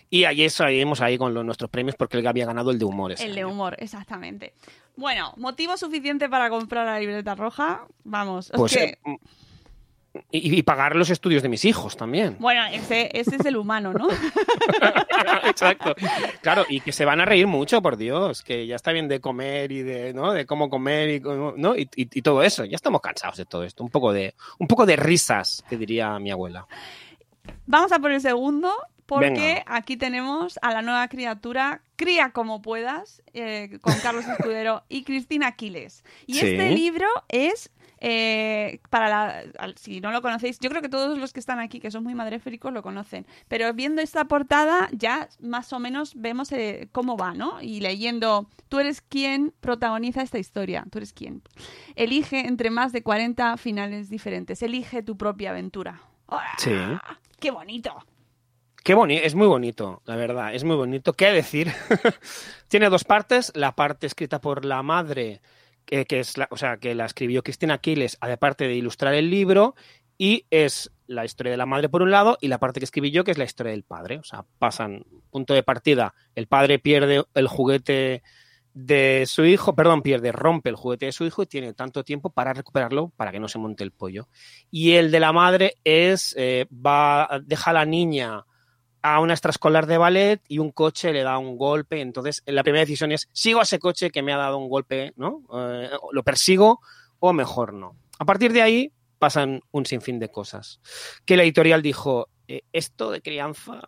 Y 0.09 0.23
ahí 0.23 0.49
salimos 0.49 1.01
ahí 1.01 1.17
con 1.17 1.33
los- 1.33 1.43
nuestros 1.43 1.69
premios 1.69 1.97
porque 1.97 2.19
él 2.19 2.25
había 2.27 2.45
ganado 2.45 2.71
el 2.71 2.79
de 2.79 2.85
humor. 2.85 3.11
ese 3.11 3.25
El 3.25 3.35
de 3.35 3.43
humor, 3.43 3.75
exactamente. 3.79 4.53
Bueno, 4.95 5.33
motivo 5.35 5.75
suficiente 5.75 6.29
para 6.29 6.49
comprar 6.49 6.85
la 6.85 6.99
libreta 7.01 7.35
roja. 7.35 7.81
Vamos, 8.05 8.45
es 8.45 8.51
Pues, 8.57 8.77
que- 8.77 8.83
eh, 8.83 9.17
y, 10.31 10.57
y 10.57 10.63
pagar 10.63 10.95
los 10.95 11.09
estudios 11.09 11.43
de 11.43 11.49
mis 11.49 11.65
hijos 11.65 11.95
también. 11.97 12.35
Bueno, 12.39 12.61
ese, 12.71 13.09
ese 13.13 13.35
es 13.35 13.45
el 13.45 13.57
humano, 13.57 13.93
¿no? 13.93 14.07
Exacto. 15.47 15.93
Claro, 16.41 16.65
y 16.69 16.81
que 16.81 16.91
se 16.91 17.05
van 17.05 17.21
a 17.21 17.25
reír 17.25 17.47
mucho, 17.47 17.81
por 17.81 17.97
Dios, 17.97 18.43
que 18.43 18.65
ya 18.67 18.75
está 18.75 18.91
bien 18.91 19.07
de 19.07 19.19
comer 19.19 19.71
y 19.71 19.81
de, 19.83 20.13
¿no? 20.13 20.31
de 20.33 20.45
cómo 20.45 20.69
comer 20.69 21.09
y, 21.09 21.19
¿no? 21.19 21.75
y, 21.75 21.89
y- 21.95 22.09
y 22.19 22.21
todo 22.21 22.43
eso. 22.43 22.65
Ya 22.65 22.75
estamos 22.75 23.01
cansados 23.01 23.37
de 23.37 23.45
todo 23.45 23.63
esto. 23.63 23.83
Un 23.83 23.89
poco 23.89 24.11
de, 24.13 24.33
un 24.57 24.67
poco 24.67 24.85
de 24.85 24.95
risas, 24.95 25.63
que 25.69 25.77
diría 25.77 26.17
mi 26.19 26.31
abuela. 26.31 26.67
Vamos 27.65 27.91
a 27.91 27.99
por 27.99 28.11
el 28.11 28.21
segundo, 28.21 28.71
porque 29.09 29.29
Venga. 29.31 29.63
aquí 29.65 29.97
tenemos 29.97 30.59
a 30.61 30.71
la 30.71 30.83
nueva 30.83 31.07
criatura 31.07 31.81
Cría 31.95 32.29
como 32.31 32.61
puedas, 32.61 33.21
eh, 33.33 33.79
con 33.81 33.93
Carlos 34.03 34.25
Escudero 34.25 34.83
y 34.87 35.03
Cristina 35.03 35.47
Aquiles. 35.47 36.03
Y 36.27 36.35
Sí. 36.35 36.45
este 36.45 36.69
libro 36.69 37.07
es, 37.27 37.71
eh, 37.99 38.79
para 38.91 39.09
la, 39.09 39.73
si 39.75 39.99
no 39.99 40.11
lo 40.11 40.21
conocéis, 40.21 40.59
yo 40.59 40.69
creo 40.69 40.81
que 40.83 40.87
todos 40.89 41.17
los 41.17 41.33
que 41.33 41.39
están 41.41 41.59
aquí, 41.59 41.79
que 41.81 41.89
son 41.91 42.03
muy 42.03 42.13
madreféricos, 42.15 42.71
lo 42.71 42.83
conocen. 42.83 43.25
Pero 43.49 43.73
viendo 43.73 44.01
esta 44.01 44.25
portada 44.25 44.87
ya 44.93 45.27
más 45.41 45.73
o 45.73 45.79
menos 45.79 46.13
vemos 46.15 46.51
eh, 46.51 46.87
cómo 46.93 47.17
va, 47.17 47.33
¿no? 47.33 47.61
Y 47.61 47.81
leyendo, 47.81 48.47
tú 48.69 48.79
eres 48.79 49.01
quien 49.01 49.51
protagoniza 49.59 50.21
esta 50.21 50.37
historia, 50.39 50.85
tú 50.91 50.99
eres 50.99 51.11
quien. 51.13 51.41
Elige 51.95 52.41
entre 52.47 52.69
más 52.69 52.91
de 52.93 53.01
40 53.03 53.57
finales 53.57 54.09
diferentes, 54.09 54.61
elige 54.61 55.01
tu 55.03 55.17
propia 55.17 55.49
aventura. 55.49 55.99
¡Hola! 56.27 56.53
Sí. 56.59 56.71
¡Qué 57.39 57.49
bonito! 57.51 58.05
Qué 58.83 58.93
bonito, 58.93 59.21
es 59.23 59.35
muy 59.35 59.47
bonito, 59.47 60.01
la 60.05 60.15
verdad, 60.15 60.53
es 60.53 60.63
muy 60.63 60.75
bonito. 60.75 61.13
¿Qué 61.13 61.31
decir? 61.31 61.71
Tiene 62.67 62.89
dos 62.89 63.03
partes, 63.03 63.51
la 63.55 63.75
parte 63.75 64.07
escrita 64.07 64.39
por 64.39 64.63
la 64.65 64.81
madre, 64.83 65.41
que, 65.85 66.05
es 66.09 66.37
la, 66.37 66.47
o 66.51 66.57
sea, 66.57 66.77
que 66.77 66.95
la 66.95 67.05
escribió 67.05 67.43
Cristina 67.43 67.75
Aquiles, 67.75 68.17
aparte 68.21 68.67
de 68.67 68.75
ilustrar 68.75 69.13
el 69.13 69.29
libro, 69.29 69.75
y 70.17 70.45
es 70.49 70.91
la 71.07 71.25
historia 71.25 71.51
de 71.51 71.57
la 71.57 71.65
madre 71.65 71.89
por 71.89 72.01
un 72.01 72.11
lado, 72.11 72.37
y 72.39 72.47
la 72.47 72.59
parte 72.59 72.79
que 72.79 72.85
escribí 72.85 73.11
yo, 73.11 73.23
que 73.23 73.31
es 73.31 73.37
la 73.37 73.43
historia 73.43 73.71
del 73.71 73.83
padre. 73.83 74.17
O 74.17 74.23
sea, 74.23 74.45
pasan, 74.59 75.03
punto 75.29 75.53
de 75.53 75.63
partida, 75.63 76.13
el 76.35 76.47
padre 76.47 76.79
pierde 76.79 77.23
el 77.33 77.47
juguete 77.47 78.23
de 78.73 79.25
su 79.25 79.45
hijo, 79.45 79.75
perdón, 79.75 80.01
pierde, 80.01 80.31
rompe 80.31 80.69
el 80.69 80.75
juguete 80.75 81.07
de 81.07 81.11
su 81.11 81.25
hijo 81.25 81.43
y 81.43 81.47
tiene 81.47 81.73
tanto 81.73 82.03
tiempo 82.03 82.29
para 82.29 82.53
recuperarlo 82.53 83.11
para 83.17 83.31
que 83.31 83.39
no 83.39 83.47
se 83.47 83.59
monte 83.59 83.83
el 83.83 83.91
pollo. 83.91 84.29
Y 84.71 84.93
el 84.93 85.11
de 85.11 85.19
la 85.19 85.33
madre 85.33 85.75
es, 85.83 86.33
eh, 86.37 86.65
va, 86.71 87.41
deja 87.43 87.71
a 87.71 87.73
la 87.73 87.85
niña 87.85 88.45
a 89.01 89.19
una 89.19 89.33
extraescolar 89.33 89.85
de 89.85 89.97
ballet 89.97 90.41
y 90.47 90.59
un 90.59 90.71
coche 90.71 91.13
le 91.13 91.23
da 91.23 91.37
un 91.37 91.57
golpe. 91.57 92.01
Entonces, 92.01 92.43
la 92.45 92.63
primera 92.63 92.81
decisión 92.81 93.11
es, 93.11 93.29
¿sigo 93.31 93.59
a 93.59 93.63
ese 93.63 93.79
coche 93.79 94.11
que 94.11 94.21
me 94.21 94.33
ha 94.33 94.37
dado 94.37 94.57
un 94.57 94.69
golpe, 94.69 95.13
¿no? 95.15 95.43
Eh, 95.53 95.89
¿Lo 96.11 96.23
persigo 96.23 96.81
o 97.19 97.33
mejor 97.33 97.73
no? 97.73 97.95
A 98.17 98.25
partir 98.25 98.53
de 98.53 98.61
ahí 98.61 98.91
pasan 99.17 99.61
un 99.71 99.85
sinfín 99.85 100.19
de 100.19 100.29
cosas. 100.29 100.79
Que 101.25 101.37
la 101.37 101.43
editorial 101.43 101.81
dijo, 101.81 102.29
eh, 102.47 102.63
esto 102.73 103.11
de 103.11 103.21
crianza... 103.21 103.81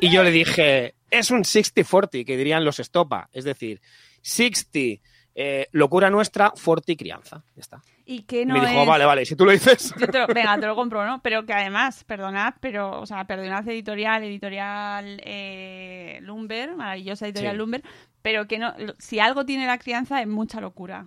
y 0.00 0.10
yo 0.10 0.22
le 0.22 0.30
dije, 0.30 0.94
es 1.10 1.30
un 1.30 1.44
60-40, 1.44 2.24
que 2.24 2.36
dirían 2.36 2.64
los 2.64 2.80
estopa. 2.80 3.28
Es 3.32 3.44
decir, 3.44 3.80
60 4.22 5.02
eh, 5.34 5.68
locura 5.72 6.10
nuestra, 6.10 6.50
40 6.50 6.94
crianza. 6.96 7.42
Ya 7.54 7.60
está. 7.60 7.82
Y 8.04 8.22
que 8.22 8.42
Y 8.42 8.46
no 8.46 8.54
me 8.54 8.60
dijo, 8.68 8.82
es- 8.82 8.88
vale, 8.88 9.04
vale, 9.04 9.24
si 9.24 9.36
tú 9.36 9.44
lo 9.44 9.52
dices... 9.52 9.94
Yo 9.98 10.06
te 10.08 10.18
lo- 10.18 10.26
venga, 10.26 10.58
te 10.58 10.66
lo 10.66 10.74
compro, 10.74 11.06
¿no? 11.06 11.20
Pero 11.22 11.46
que 11.46 11.52
además, 11.52 12.02
perdonad, 12.04 12.54
pero, 12.60 13.00
o 13.00 13.06
sea, 13.06 13.24
perdonad 13.24 13.66
editorial, 13.68 14.24
editorial 14.24 15.20
eh, 15.24 16.18
Lumber, 16.22 16.74
maravillosa 16.76 17.26
editorial 17.26 17.54
Sí. 17.54 17.58
Lumber, 17.58 17.82
pero 18.22 18.46
que 18.48 18.58
no, 18.58 18.74
si 18.98 19.20
algo 19.20 19.44
tiene 19.46 19.66
la 19.66 19.78
crianza 19.78 20.20
es 20.20 20.26
mucha 20.28 20.60
locura. 20.60 21.06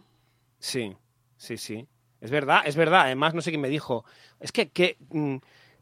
Sí, 0.60 0.96
sí, 1.38 1.58
sí. 1.58 1.86
Es 2.22 2.32
verdad, 2.32 2.62
es 2.66 2.76
verdad. 2.78 3.02
Además, 3.02 3.34
no 3.34 3.42
sé 3.42 3.52
quién 3.52 3.62
me 3.62 3.68
dijo. 3.70 4.06
Es 4.40 4.54
que, 4.54 4.70
que, 4.70 4.96
mm, 5.10 5.36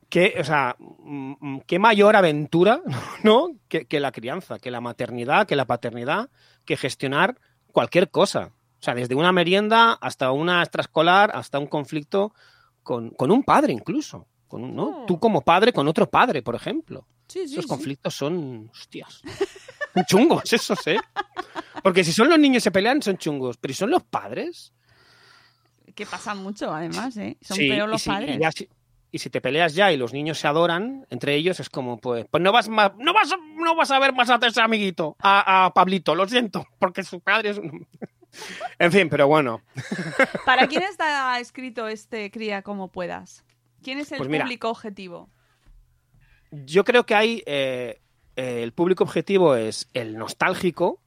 que, 0.10 0.36
o 0.39 0.43
sea, 0.43 0.75
mm, 0.79 1.33
mm, 1.39 1.60
qué 1.67 1.77
mayor 1.77 2.15
aventura, 2.15 2.81
¿no? 3.24 3.50
Que, 3.67 3.86
que 3.86 4.00
la 4.00 4.12
crianza, 4.12 4.57
que 4.57 4.71
la 4.71 4.81
maternidad, 4.81 5.45
que 5.48 5.55
la 5.55 5.65
paternidad, 5.65 6.29
que 6.65 6.77
gestionar 6.77 7.38
cualquier 7.72 8.10
cosa. 8.10 8.51
O 8.80 8.84
sea, 8.84 8.96
desde 8.96 9.16
una 9.16 9.32
merienda 9.32 9.94
hasta 9.94 10.32
una 10.32 10.62
extraescolar, 10.62 11.32
hasta 11.36 11.60
un 11.60 11.68
conflicto 11.68 12.34
con, 12.84 13.12
con 13.12 13.32
un 13.32 13.44
padre 13.44 13.74
incluso. 13.74 14.28
Con 14.48 14.63
un- 14.63 14.75
¿no? 14.75 14.84
Oh. 15.04 15.06
Tú 15.06 15.20
como 15.20 15.42
padre 15.42 15.72
con 15.72 15.88
otro 15.88 16.10
padre, 16.10 16.42
por 16.42 16.56
ejemplo. 16.56 17.06
Sí, 17.28 17.48
sí, 17.48 17.54
Esos 17.54 17.63
sí. 17.66 17.70
conflictos 17.70 18.13
son, 18.13 18.70
hostias, 18.72 19.22
son 19.94 20.04
chungos, 20.06 20.44
esos, 20.54 20.86
¿eh? 20.88 21.00
Porque 21.82 22.04
si 22.04 22.12
son 22.12 22.28
los 22.30 22.38
niños 22.38 22.58
y 22.58 22.62
se 22.66 22.72
pelean, 22.72 23.01
son 23.01 23.18
chungos. 23.18 23.56
Pero 23.58 23.74
si 23.74 23.78
son 23.80 23.90
los 23.92 24.04
padres, 24.04 24.74
Que 25.96 26.06
pasa 26.06 26.36
mucho, 26.36 26.74
además, 26.74 27.16
¿eh? 27.18 27.38
Son 27.42 27.58
peor 27.58 27.88
los 27.88 28.04
padres. 28.04 28.38
Ya 28.40 28.51
y 29.12 29.20
si 29.20 29.30
te 29.30 29.41
peleas 29.41 29.75
ya 29.75 29.91
y 29.91 29.98
los 29.98 30.13
niños 30.13 30.39
se 30.39 30.48
adoran 30.48 31.06
entre 31.10 31.36
ellos, 31.36 31.60
es 31.60 31.70
como, 31.70 31.98
pues, 31.98 32.25
pues 32.32 32.41
no 32.41 32.51
vas 32.51 32.70
más, 32.70 32.91
no 32.98 33.13
vas, 33.13 33.32
a- 33.32 33.38
no 33.56 33.75
vas 33.75 33.91
a 33.91 34.00
ver 34.00 34.13
más 34.13 34.30
a 34.30 34.39
ese 34.46 34.62
amiguito, 34.62 35.15
a, 35.20 35.65
a 35.65 35.74
Pablito, 35.74 36.15
lo 36.15 36.27
siento, 36.27 36.65
porque 36.80 37.03
su 37.03 37.20
padre 37.20 37.50
es 37.50 37.58
un... 37.58 37.86
En 38.80 38.91
fin, 38.94 39.10
pero 39.10 39.27
bueno, 39.27 39.62
¿Para 40.46 40.68
quién 40.68 40.84
está 40.84 41.38
escrito 41.39 41.88
este 41.89 42.32
Cría 42.32 42.62
como 42.62 42.88
puedas? 42.88 43.44
¿Quién 43.84 44.00
es 44.00 44.12
el 44.13 44.20
Pues 44.20 44.30
mira. 44.30 44.46
público 44.46 44.70
objetivo? 44.70 45.30
yo 46.51 46.84
creo 46.84 47.06
que 47.06 47.15
hay, 47.15 47.44
eh, 47.46 48.00
eh, 48.36 48.63
el 48.63 48.74
público 48.74 49.03
objetivo 49.03 49.56
es 49.56 49.89
el 49.94 50.18
nostálgico, 50.18 51.00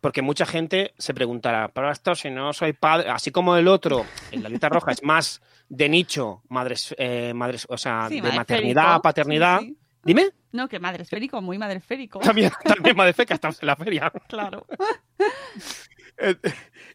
porque 0.00 0.22
mucha 0.22 0.46
gente 0.46 0.92
se 0.98 1.14
preguntará, 1.14 1.68
pero 1.68 1.90
esto 1.90 2.14
si 2.14 2.30
no 2.30 2.52
soy 2.52 2.72
padre, 2.74 3.08
así 3.10 3.30
como 3.30 3.56
el 3.56 3.68
otro, 3.68 4.04
en 4.30 4.42
la 4.42 4.48
lista 4.48 4.68
roja 4.68 4.92
es 4.92 5.02
más 5.02 5.40
de 5.68 5.88
nicho, 5.88 6.42
madres, 6.48 6.94
eh, 6.98 7.32
madres, 7.34 7.66
o 7.68 7.76
sea, 7.78 8.06
Sí, 8.08 8.20
de 8.20 8.32
maternidad, 8.32 9.00
paternidad. 9.00 9.60
Sí, 9.60 9.66
sí. 9.68 9.78
Dime, 10.04 10.30
No, 10.52 10.68
que 10.68 10.78
madre 10.78 11.02
esférico, 11.02 11.40
muy 11.40 11.56
madre 11.58 11.78
esférico. 11.78 12.18
también, 12.20 12.52
también 12.64 12.96
madre 12.96 13.12
feca, 13.14 13.34
estamos 13.34 13.60
en 13.62 13.66
la 13.66 13.76
feria. 13.76 14.12
Claro. 14.28 14.66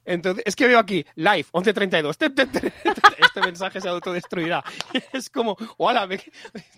Entonces, 0.05 0.43
es 0.45 0.55
que 0.55 0.67
veo 0.67 0.79
aquí, 0.79 1.05
live, 1.15 1.45
11.32. 1.51 2.15
te, 2.17 2.29
te, 2.29 2.45
te, 2.47 2.59
te, 2.71 2.71
Este 3.19 3.41
mensaje 3.41 3.81
se 3.81 3.89
autodestruirá. 3.89 4.63
Es 5.13 5.29
como, 5.29 5.57
hola, 5.77 6.07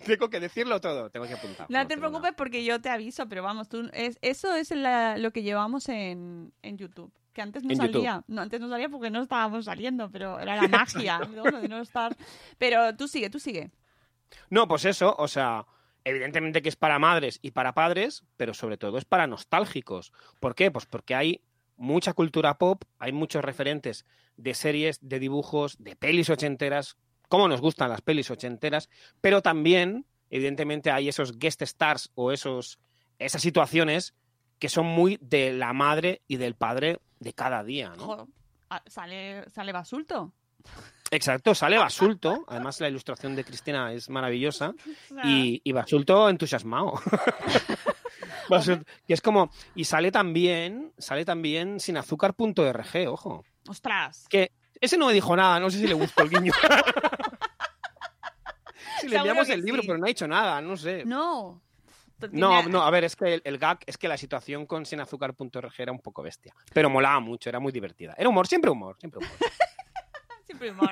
tengo 0.04 0.28
que 0.28 0.40
decirlo 0.40 0.80
todo. 0.80 1.08
Tengo 1.10 1.26
que 1.26 1.34
apuntar. 1.34 1.66
No 1.70 1.86
te 1.86 1.96
preocupes 1.96 2.32
porque 2.36 2.64
yo 2.64 2.80
te 2.80 2.88
aviso, 2.88 3.28
pero 3.28 3.42
vamos, 3.42 3.68
tú 3.68 3.88
es, 3.92 4.18
eso 4.22 4.54
es 4.54 4.70
la- 4.72 5.16
lo 5.18 5.30
que 5.30 5.42
llevamos 5.42 5.88
en, 5.88 6.52
en 6.62 6.78
YouTube. 6.78 7.12
Que 7.32 7.42
antes 7.42 7.64
no 7.64 7.70
En 7.70 7.78
YouTube. 7.78 7.92
salía. 7.92 8.24
No, 8.26 8.42
antes 8.42 8.60
no 8.60 8.68
salía 8.68 8.88
porque 8.88 9.10
no 9.10 9.22
estábamos 9.22 9.64
saliendo, 9.64 10.10
pero 10.10 10.38
era 10.38 10.56
la 10.56 10.68
magia 10.68 11.18
¿no? 11.18 11.44
de 11.44 11.68
no 11.68 11.80
estar. 11.80 12.16
Pero 12.58 12.94
tú 12.96 13.08
sigue, 13.08 13.30
tú 13.30 13.38
sigue. 13.38 13.70
No, 14.50 14.68
pues 14.68 14.84
eso, 14.84 15.14
o 15.18 15.28
sea, 15.28 15.66
evidentemente 16.04 16.62
que 16.62 16.68
es 16.68 16.76
para 16.76 16.98
madres 16.98 17.38
y 17.42 17.52
para 17.52 17.74
padres, 17.74 18.24
pero 18.36 18.54
sobre 18.54 18.76
todo 18.76 18.98
es 18.98 19.04
para 19.04 19.26
nostálgicos. 19.26 20.12
¿Por 20.40 20.54
qué? 20.54 20.70
Pues 20.70 20.86
porque 20.86 21.14
hay 21.14 21.42
mucha 21.76 22.12
cultura 22.12 22.58
pop, 22.58 22.84
hay 22.98 23.12
muchos 23.12 23.44
referentes 23.44 24.06
de 24.36 24.54
series, 24.54 24.98
de 25.00 25.18
dibujos, 25.18 25.82
de 25.82 25.96
pelis 25.96 26.30
ochenteras, 26.30 26.96
cómo 27.28 27.48
nos 27.48 27.60
gustan 27.60 27.90
las 27.90 28.02
pelis 28.02 28.30
ochenteras, 28.30 28.88
pero 29.20 29.42
también, 29.42 30.06
evidentemente, 30.30 30.90
hay 30.90 31.08
esos 31.08 31.38
guest 31.38 31.62
stars 31.62 32.10
o 32.14 32.32
esos, 32.32 32.78
esas 33.18 33.42
situaciones 33.42 34.14
que 34.58 34.68
son 34.68 34.86
muy 34.86 35.18
de 35.20 35.52
la 35.52 35.72
madre 35.72 36.22
y 36.28 36.36
del 36.36 36.54
padre 36.54 37.00
de 37.22 37.32
cada 37.32 37.62
día, 37.62 37.92
¿no? 37.96 38.28
Sale, 38.86 39.48
sale 39.50 39.72
basulto. 39.72 40.32
Exacto, 41.10 41.54
sale 41.54 41.76
Basulto, 41.76 42.44
además 42.48 42.80
la 42.80 42.88
ilustración 42.88 43.36
de 43.36 43.44
Cristina 43.44 43.92
es 43.92 44.08
maravillosa, 44.08 44.70
O 45.10 45.14
sea, 45.14 45.24
y, 45.24 45.60
y 45.62 45.72
Basulto 45.72 46.28
entusiasmado. 46.30 46.94
Basulto- 48.48 48.86
y 49.06 49.12
es 49.12 49.20
como, 49.20 49.50
y 49.74 49.84
sale 49.84 50.10
también, 50.10 50.92
sale 50.96 51.24
también 51.24 51.80
sin 51.80 51.96
azúcar.org, 51.98 53.08
ojo. 53.08 53.44
Ostras. 53.68 54.26
Que 54.28 54.52
ese 54.80 54.96
no 54.96 55.06
me 55.08 55.12
dijo 55.12 55.36
nada, 55.36 55.60
no 55.60 55.68
sé 55.70 55.78
si 55.78 55.86
le 55.86 55.94
gustó 55.94 56.22
el 56.22 56.30
guiño. 56.30 56.52
si 59.00 59.08
le 59.08 59.16
enviamos 59.16 59.46
que 59.46 59.52
el 59.54 59.62
libro, 59.62 59.82
sí. 59.82 59.86
pero 59.88 59.98
no 59.98 60.06
ha 60.06 60.08
dicho 60.08 60.26
nada, 60.26 60.60
no 60.62 60.76
sé. 60.76 61.04
No. 61.04 61.60
No, 62.30 62.62
no, 62.68 62.82
a 62.82 62.90
ver, 62.90 63.04
es 63.04 63.16
que 63.16 63.34
el, 63.34 63.42
el 63.44 63.58
gag 63.58 63.80
es 63.86 63.98
que 63.98 64.08
la 64.08 64.16
situación 64.16 64.66
con 64.66 64.86
sinazúcar.org 64.86 65.72
era 65.78 65.92
un 65.92 66.00
poco 66.00 66.22
bestia. 66.22 66.54
Pero 66.72 66.88
molaba 66.90 67.20
mucho, 67.20 67.48
era 67.48 67.60
muy 67.60 67.72
divertida. 67.72 68.14
Era 68.16 68.28
humor, 68.28 68.46
siempre 68.46 68.70
humor, 68.70 68.96
siempre 68.98 69.18
humor. 69.18 69.32
Siempre 70.46 70.70
humor. 70.70 70.90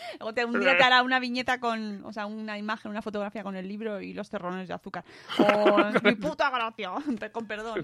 Luego 0.20 0.34
te- 0.34 0.44
un 0.44 0.60
día 0.60 0.76
te 0.76 0.82
hará 0.84 1.02
una 1.02 1.18
viñeta 1.20 1.58
con, 1.60 2.04
o 2.04 2.12
sea, 2.12 2.26
una 2.26 2.58
imagen, 2.58 2.90
una 2.90 3.02
fotografía 3.02 3.42
con 3.42 3.56
el 3.56 3.66
libro 3.68 4.00
y 4.00 4.12
los 4.14 4.28
terrones 4.30 4.68
de 4.68 4.74
azúcar. 4.74 5.04
Oh, 5.38 5.78
mi 6.02 6.14
puta 6.16 6.50
gracia, 6.50 6.90
con 7.32 7.46
perdón. 7.46 7.82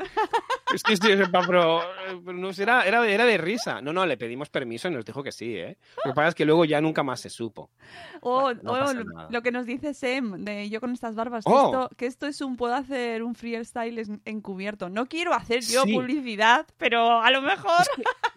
Es 0.75 0.83
que 0.83 0.93
estoy 0.95 1.17
pero, 1.47 1.81
eh, 1.83 2.21
pero 2.25 2.37
no 2.39 2.51
era, 2.51 2.83
era, 2.85 3.07
era 3.07 3.25
de 3.25 3.39
risa. 3.39 3.81
No, 3.81 3.93
no, 3.93 4.05
le 4.07 4.17
pedimos 4.17 4.49
permiso 4.51 4.89
y 4.89 4.91
nos 4.93 5.05
dijo 5.05 5.23
que 5.23 5.33
sí, 5.33 5.57
¿eh? 5.57 5.77
Lo 6.05 6.13
que 6.13 6.15
pasa 6.15 6.29
es 6.29 6.35
que 6.35 6.45
luego 6.45 6.65
ya 6.65 6.81
nunca 6.81 7.03
más 7.03 7.21
se 7.21 7.31
supo. 7.31 7.71
O, 8.21 8.43
Bueno, 8.43 8.61
no 8.63 8.73
o 8.73 8.79
pasa 8.79 8.95
lo- 9.31 9.43
que 9.43 9.51
nos 9.53 9.67
dice 9.67 9.95
Sem, 9.95 10.45
de 10.45 10.69
yo 10.69 10.81
con 10.81 10.93
estas 10.93 11.15
barbas, 11.15 11.45
que, 11.45 11.51
Oh. 11.53 11.67
esto, 11.67 11.97
que 11.97 12.07
esto 12.07 12.27
es 12.27 12.41
un, 12.41 12.57
puedo 12.57 12.75
hacer 12.75 13.23
un 13.23 13.35
freestyle 13.35 13.99
es- 13.99 14.11
encubierto. 14.25 14.89
No 14.89 15.07
quiero 15.07 15.33
hacer 15.35 15.61
yo 15.63 15.83
Sí. 15.85 15.95
publicidad, 15.95 16.67
pero 16.77 17.23
a 17.23 17.31
lo 17.31 17.41
mejor... 17.43 17.83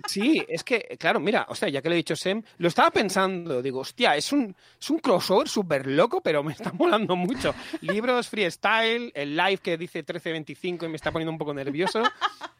Sí, 0.08 0.44
es 0.48 0.64
que, 0.64 0.98
claro, 1.00 1.20
mira, 1.20 1.46
o 1.50 1.56
sea, 1.56 1.70
ya 1.70 1.82
que 1.82 1.90
le 1.90 1.96
he 1.96 1.98
dicho 1.98 2.16
Sem, 2.16 2.42
lo 2.58 2.68
estaba 2.68 2.92
pensando, 2.92 3.62
digo, 3.62 3.80
hostia, 3.80 4.16
es 4.16 4.32
un, 4.32 4.56
es 4.80 4.90
un 4.90 5.00
crossover 5.00 5.48
súper 5.48 5.88
loco, 5.88 6.22
pero 6.22 6.44
me 6.44 6.54
está 6.54 6.72
molando 6.78 7.16
mucho. 7.16 7.54
Libros, 7.82 8.30
freestyle, 8.30 9.12
el 9.16 9.36
live 9.36 9.58
que 9.58 9.78
dice 9.78 10.00
1325 10.00 10.86
y 10.86 10.90
me 10.90 10.96
está 10.96 11.12
poniendo 11.12 11.32
un 11.32 11.38
poco 11.38 11.54
nervioso. 11.54 12.04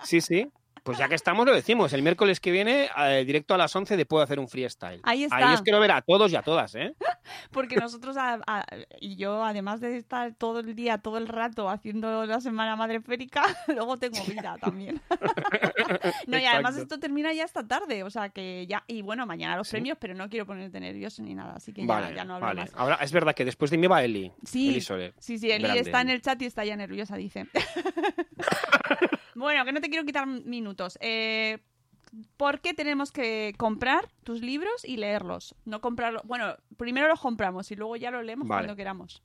Sí, 0.04 0.22
sí. 0.22 0.48
Pues 0.84 0.98
ya 0.98 1.08
que 1.08 1.16
estamos, 1.16 1.46
lo 1.46 1.54
decimos. 1.54 1.94
El 1.94 2.02
miércoles 2.02 2.40
que 2.40 2.50
viene, 2.52 2.90
eh, 2.98 3.24
directo 3.26 3.54
a 3.54 3.58
las 3.58 3.76
11 3.76 3.96
de 3.98 4.06
Puedo 4.06 4.24
hacer 4.24 4.40
un 4.40 4.48
freestyle. 4.48 5.00
Ahí 5.04 5.24
está. 5.26 5.36
Ahí 5.38 5.54
os 5.54 5.62
quiero 5.62 5.80
ver 5.80 5.92
a 5.92 6.02
todos 6.02 6.32
y 6.32 6.36
a 6.36 6.42
todas, 6.42 6.74
¿eh? 6.76 6.94
Porque 7.52 7.76
nosotros, 7.76 8.18
a- 8.18 8.40
a- 8.48 8.66
y 9.00 9.16
yo, 9.16 9.44
además 9.46 9.80
de 9.80 9.98
estar 9.98 10.34
todo 10.34 10.60
el 10.62 10.74
día, 10.76 10.98
todo 10.98 11.18
el 11.20 11.28
rato 11.28 11.70
haciendo 11.70 12.26
la 12.26 12.42
semana 12.42 12.76
madre 12.76 13.00
férica, 13.02 13.44
luego 13.68 13.98
tengo 13.98 14.24
vida 14.26 14.58
también. 14.60 15.02
no, 16.28 16.38
y 16.40 16.46
además 16.46 16.72
Exacto. 16.76 16.82
esto 16.96 17.00
termina 17.00 17.32
ya 17.34 17.44
esta 17.44 17.68
tarde, 17.68 18.04
o 18.04 18.10
sea 18.10 18.30
que 18.30 18.66
ya, 18.68 18.84
y 18.88 19.02
bueno, 19.02 19.26
mañana 19.26 19.58
los 19.58 19.68
Sí. 19.68 19.74
premios, 19.78 19.98
pero 20.00 20.16
no 20.16 20.30
quiero 20.30 20.46
ponerte 20.46 20.80
nervioso 20.80 21.22
ni 21.22 21.36
nada, 21.36 21.54
así 21.58 21.72
que 21.74 21.86
ya, 21.86 22.26
no 22.26 22.36
hablo 22.36 22.48
vale. 22.48 22.62
más. 22.62 22.72
Ahora, 22.76 22.96
es 23.02 23.12
verdad 23.12 23.36
que 23.36 23.46
después 23.46 23.70
de 23.72 23.78
mí 23.78 23.88
va 23.88 24.04
Eli. 24.04 24.32
Sí, 24.44 24.70
Eli 24.70 24.82
Soler. 24.82 25.14
sí, 25.20 25.38
sí, 25.38 25.52
Eli 25.52 25.64
Grande. 25.64 25.82
está 25.82 26.02
en 26.02 26.10
el 26.10 26.22
chat 26.22 26.42
y 26.42 26.46
está 26.46 26.66
ya 26.66 26.76
nerviosa, 26.76 27.16
dice. 27.18 27.48
Bueno, 29.42 29.66
que 29.66 29.72
no 29.74 29.82
te 29.82 29.90
quiero 29.90 30.06
quitar 30.06 30.26
minutos. 30.28 30.98
Eh, 31.02 31.60
¿Por 32.38 32.60
qué 32.60 32.74
tenemos 32.74 33.12
que 33.12 33.54
comprar 33.58 34.10
tus 34.24 34.42
libros 34.42 34.84
y 34.86 34.98
leerlos? 34.98 35.56
No 35.66 35.82
comprarlos. 35.82 36.24
Bueno, 36.26 36.56
primero 36.78 37.08
los 37.08 37.20
compramos 37.20 37.72
y 37.72 37.76
luego 37.76 37.96
ya 37.96 38.12
los 38.12 38.24
leemos 38.26 38.48
Vale. 38.48 38.62
cuando 38.66 38.76
queramos. 38.76 39.24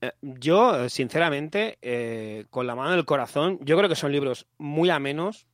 Eh, 0.00 0.12
Yo, 0.20 0.88
sinceramente, 0.88 1.78
eh, 1.82 2.46
con 2.50 2.66
la 2.66 2.74
mano 2.74 2.90
del 2.92 3.04
corazón, 3.04 3.58
yo 3.62 3.76
creo 3.76 3.88
que 3.88 3.96
son 3.96 4.12
libros 4.12 4.46
muy 4.58 4.90
amenos, 4.90 5.46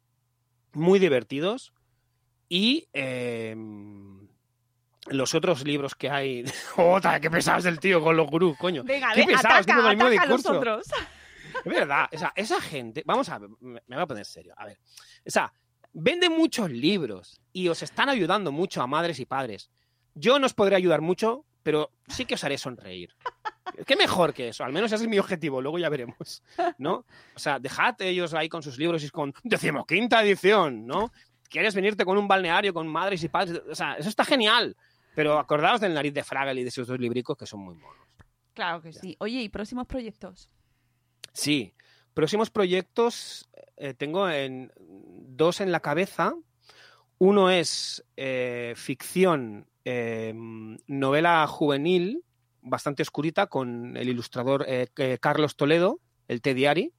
muy 0.73 0.99
divertidos 0.99 1.73
y 2.49 2.89
eh, 2.93 3.57
los 5.09 5.35
otros 5.35 5.65
libros 5.67 5.95
que 5.97 6.11
hay... 6.11 6.45
¡Otra! 6.77 7.19
¡Qué 7.21 7.31
pesados 7.31 7.65
del 7.65 7.81
tío 7.81 8.01
con 8.03 8.17
los 8.17 8.29
gurús, 8.29 8.57
coño! 8.57 8.85
Venga, 8.85 9.13
¡Qué 9.15 9.23
ve, 9.27 9.33
pesados! 9.33 9.67
ataca, 9.67 9.79
ataca 9.91 10.07
a 10.07 10.11
discurso. 10.11 10.53
nosotros. 10.53 10.87
Es 11.65 11.73
verdad, 11.73 12.09
o 12.13 12.19
sea, 12.19 12.33
esa 12.35 12.61
gente, 12.61 13.03
vamos 13.07 13.29
a 13.29 13.39
ver, 13.39 13.51
me 13.61 13.81
voy 13.87 14.01
a 14.01 14.07
poner 14.07 14.25
serio, 14.25 14.55
a 14.57 14.67
ver, 14.67 14.79
o 15.27 15.31
sea, 15.31 15.53
venden 15.93 16.33
muchos 16.33 16.71
libros 16.71 17.41
y 17.53 17.69
os 17.69 17.83
están 17.83 18.09
ayudando 18.09 18.51
mucho 18.51 18.83
a 18.83 18.87
madres 18.87 19.21
y 19.21 19.27
padres. 19.27 19.71
Yo 20.15 20.39
no 20.39 20.47
os 20.47 20.55
podré 20.55 20.77
ayudar 20.77 21.01
mucho, 21.01 21.45
pero 21.63 21.91
sí 22.09 22.25
que 22.25 22.35
os 22.35 22.45
haré 22.45 22.59
sonreír. 22.59 23.15
¿Qué 23.87 23.97
mejor 23.97 24.35
que 24.35 24.49
eso? 24.49 24.65
Al 24.65 24.73
menos 24.73 24.93
ese 24.93 25.05
es 25.05 25.09
mi 25.09 25.19
objetivo, 25.19 25.63
luego 25.63 25.79
ya 25.79 25.89
veremos, 25.89 26.43
¿no? 26.79 27.07
O 27.35 27.39
sea, 27.39 27.59
dejad 27.59 28.01
ellos 28.01 28.35
ahí 28.35 28.49
con 28.49 28.63
sus 28.63 28.79
libros 28.79 29.03
y 29.05 29.11
con 29.11 29.33
decimoquinta 29.45 30.23
edición, 30.23 30.87
¿no? 30.87 31.13
¿Quieres 31.49 31.75
venirte 31.75 32.05
con 32.05 32.19
un 32.19 32.29
balneario 32.29 32.75
con 32.75 32.89
madres 32.89 33.23
y 33.23 33.29
padres? 33.29 33.63
O 33.71 33.75
sea, 33.75 33.95
eso 33.95 34.09
está 34.09 34.25
genial. 34.25 34.77
Pero 35.15 35.39
acordaos 35.39 35.81
del 35.81 35.93
nariz 35.93 36.15
de 36.15 36.25
Fraggle 36.25 36.61
y 36.61 36.65
de 36.65 36.71
sus 36.71 36.87
dos 36.87 36.99
libricos 36.99 37.37
que 37.37 37.47
son 37.47 37.61
muy 37.61 37.75
monos. 37.75 38.07
Claro 38.55 38.81
que 38.81 38.93
sí. 38.93 39.17
Oye, 39.19 39.43
¿y 39.43 39.49
próximos 39.49 39.87
proyectos? 39.87 40.49
Sí, 41.33 41.75
próximos 42.15 42.51
proyectos 42.51 43.49
eh, 43.77 43.95
tengo 43.95 44.29
en, 44.29 44.73
dos 44.79 45.61
en 45.61 45.73
la 45.73 45.81
cabeza. 45.81 46.35
Uno 47.19 47.51
es 47.51 48.05
eh, 48.17 48.75
ficción, 48.77 49.67
eh, 49.85 50.33
novela 50.87 51.47
juvenil, 51.47 52.25
bastante 52.61 53.03
oscurita, 53.03 53.47
con 53.47 53.97
el 53.97 54.09
ilustrador 54.09 54.67
Carlos 55.21 55.57
Toledo, 55.57 56.01
el 56.29 56.43
T 56.43 56.55
Diari. 56.55 56.93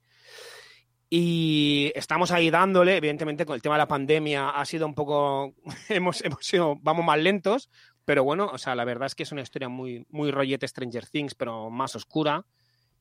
Y 1.09 1.91
estamos 1.93 2.31
ahí 2.31 2.49
dándole, 2.49 2.97
evidentemente 2.97 3.45
con 3.45 3.53
el 3.53 3.61
tema 3.61 3.75
de 3.75 3.79
la 3.79 3.87
pandemia 3.87 4.49
ha 4.49 4.65
sido 4.65 4.87
un 4.87 4.95
poco, 4.95 5.53
hemos, 5.89 6.21
hemos 6.23 6.45
sido, 6.45 6.75
vamos 6.81 7.05
más 7.05 7.19
lentos, 7.19 7.69
pero 8.03 8.23
bueno, 8.23 8.49
o 8.51 8.57
sea, 8.57 8.75
la 8.75 8.83
verdad 8.83 9.05
es 9.05 9.15
que 9.15 9.23
es 9.23 9.31
una 9.31 9.41
historia 9.41 9.69
muy, 9.69 10.05
muy 10.09 10.31
rollete 10.31 10.67
Stranger 10.67 11.07
Things, 11.07 11.35
pero 11.35 11.69
más 11.69 11.95
oscura. 11.95 12.45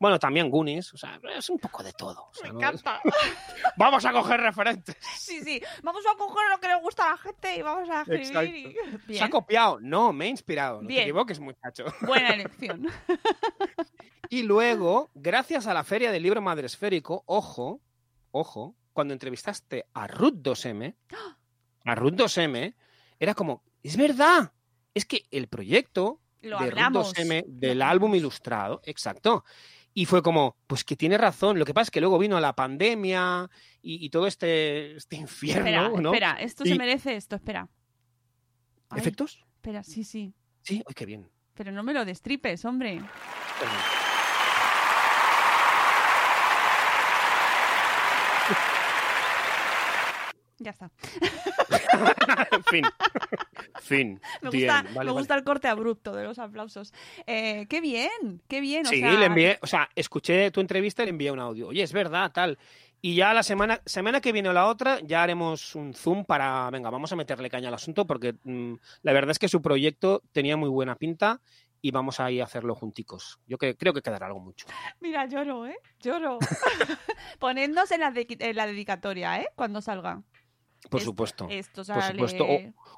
Bueno, 0.03 0.19
también 0.19 0.51
Goonies, 0.51 0.93
o 0.95 0.97
sea, 0.97 1.21
es 1.37 1.49
un 1.49 1.61
poco 1.61 1.81
de 1.85 1.93
todo. 1.93 2.25
o 2.29 2.35
sea, 2.35 2.49
Me 2.49 2.55
¿no? 2.55 2.59
encanta. 2.59 3.01
Vamos 3.77 4.05
a 4.05 4.11
coger 4.11 4.41
referentes. 4.41 4.97
Sí, 5.17 5.41
sí. 5.45 5.63
Vamos 5.85 6.03
a 6.13 6.17
coger 6.19 6.51
lo 6.51 6.59
que 6.59 6.67
le 6.67 6.75
gusta 6.81 7.07
a 7.07 7.11
la 7.13 7.19
gente 7.19 7.57
y 7.57 7.63
vamos 7.63 7.89
a 7.89 8.01
escribir. 8.03 8.77
y- 9.09 9.15
¿Se 9.17 9.23
ha 9.23 9.31
copiado? 9.31 9.79
No, 9.81 10.13
me 10.13 10.25
he 10.25 10.29
inspirado. 10.29 10.83
No 10.83 10.89
Bien. 10.89 10.99
te 10.99 11.03
equivoques, 11.05 11.39
muchacho. 11.39 11.85
Buena 12.01 12.31
elección. 12.31 12.89
Y 14.29 14.43
luego, 14.43 15.11
gracias 15.15 15.67
a 15.69 15.75
la 15.75 15.85
Feria 15.85 16.11
del 16.11 16.25
Libro 16.25 16.41
Madresférico, 16.41 17.23
ojo, 17.27 17.81
ojo, 18.33 18.75
cuando 18.93 19.13
entrevistaste 19.15 19.87
a 19.95 20.07
Ruth 20.09 20.35
2M, 20.43 20.97
a 21.85 21.95
Ruth 21.95 22.15
2M, 22.15 22.75
era 23.21 23.35
como, 23.35 23.63
es 23.85 23.97
verdad, 23.97 24.53
es 24.95 25.05
que 25.05 25.27
el 25.31 25.47
proyecto 25.49 26.21
Lo 26.41 26.59
de 26.59 26.65
hablamos. 26.65 27.09
Ruth 27.09 27.17
2M 27.25 27.45
del 27.47 27.83
álbum 27.83 28.15
ilustrado, 28.15 28.81
exacto. 28.85 29.45
Y 29.95 30.07
fue 30.07 30.23
como, 30.23 30.57
pues 30.67 30.85
que 30.85 30.97
tiene 30.97 31.19
razón. 31.19 31.59
Lo 31.59 31.65
que 31.67 31.75
pasa 31.75 31.85
es 31.85 31.91
que 31.91 32.01
luego 32.01 32.19
vino 32.19 32.41
la 32.41 32.55
pandemia 32.55 33.51
y, 33.83 34.05
y 34.05 34.09
todo 34.11 34.27
este, 34.27 34.97
este 34.97 35.17
infierno, 35.17 35.67
Espera, 35.67 35.89
¿no? 35.89 36.11
espera, 36.13 36.33
esto 36.41 36.65
Y- 36.65 36.69
se 36.71 36.75
merece 36.77 37.17
esto, 37.17 37.37
espera. 37.37 37.69
Ay, 38.89 39.01
¿Efectos? 39.01 39.45
Espera, 39.57 39.83
sí, 39.83 40.05
sí. 40.05 40.35
Sí, 40.63 40.83
ay, 40.87 40.95
qué 40.95 41.07
bien. 41.07 41.29
Pero 41.55 41.73
no 41.73 41.83
me 41.83 41.93
lo 41.93 42.05
destripes, 42.05 42.65
hombre. 42.65 43.01
Ya 50.63 50.71
está. 50.71 50.91
fin. 52.71 52.85
Fin. 53.81 54.21
Me 54.43 54.51
gusta, 54.51 54.75
vale, 54.83 54.89
me 54.91 54.95
vale. 54.97 55.11
gusta 55.13 55.35
el 55.35 55.45
corte 55.45 55.69
abrupto 55.69 56.13
de 56.15 56.25
los 56.25 56.39
aplausos. 56.39 56.93
Eh, 57.27 57.67
qué 57.69 57.81
bien, 57.81 58.43
qué 58.49 58.61
bien. 58.61 58.87
o 58.87 58.91
Sí, 58.91 59.01
sea, 59.01 59.13
le 59.19 59.27
envié, 59.27 59.59
o 59.63 59.67
sea, 59.67 59.89
escuché 59.95 60.51
tu 60.51 60.61
entrevista 60.61 61.03
y 61.03 61.07
le 61.07 61.11
envié 61.11 61.31
un 61.31 61.41
audio. 61.41 61.69
Oye, 61.69 61.83
es 61.83 61.93
verdad, 61.93 62.31
tal. 62.33 62.59
Y 63.01 63.17
ya 63.17 63.35
la 63.35 63.43
semana, 63.43 63.81
semana 63.85 64.21
que 64.21 64.31
viene 64.33 64.49
o 64.49 64.53
la 64.53 64.67
otra, 64.67 65.01
ya 65.03 65.23
haremos 65.25 65.75
un 65.75 65.93
zoom 65.93 66.25
para, 66.25 66.71
venga, 66.71 66.89
vamos 66.91 67.11
a 67.13 67.17
meterle 67.17 67.51
caña 67.51 67.67
al 67.69 67.75
asunto 67.75 68.07
porque 68.07 68.37
mm, 68.45 68.75
la 69.03 69.13
verdad 69.13 69.33
es 69.33 69.41
que 69.41 69.49
su 69.49 69.61
proyecto 69.61 70.23
tenía 70.31 70.57
muy 70.57 70.69
buena 70.69 70.95
pinta 70.95 71.41
y 71.81 71.91
vamos 71.91 72.21
a 72.21 72.31
ir 72.31 72.41
a 72.43 72.45
hacerlo 72.45 72.77
junticos. 72.77 73.41
Yo 73.49 73.59
que- 73.59 73.77
creo 73.77 73.93
que 73.93 74.03
quedará 74.03 74.27
algo 74.29 74.39
mucho. 74.39 74.67
Mira, 75.01 75.27
lloro, 75.27 75.67
¿eh? 75.67 75.77
Lloro. 76.01 76.39
Ponednos 77.41 77.91
en 77.91 78.01
la, 78.01 78.13
de- 78.13 78.27
en 78.39 78.55
la 78.57 78.69
dedicatoria, 78.69 79.41
¿eh? 79.41 79.49
Cuando 79.57 79.81
salga. 79.81 80.23
Por 80.91 81.01
Esto- 81.01 81.11
supuesto. 81.11 81.47
Esto 81.49 81.85
Por 81.85 82.03
supuesto. 82.03 82.45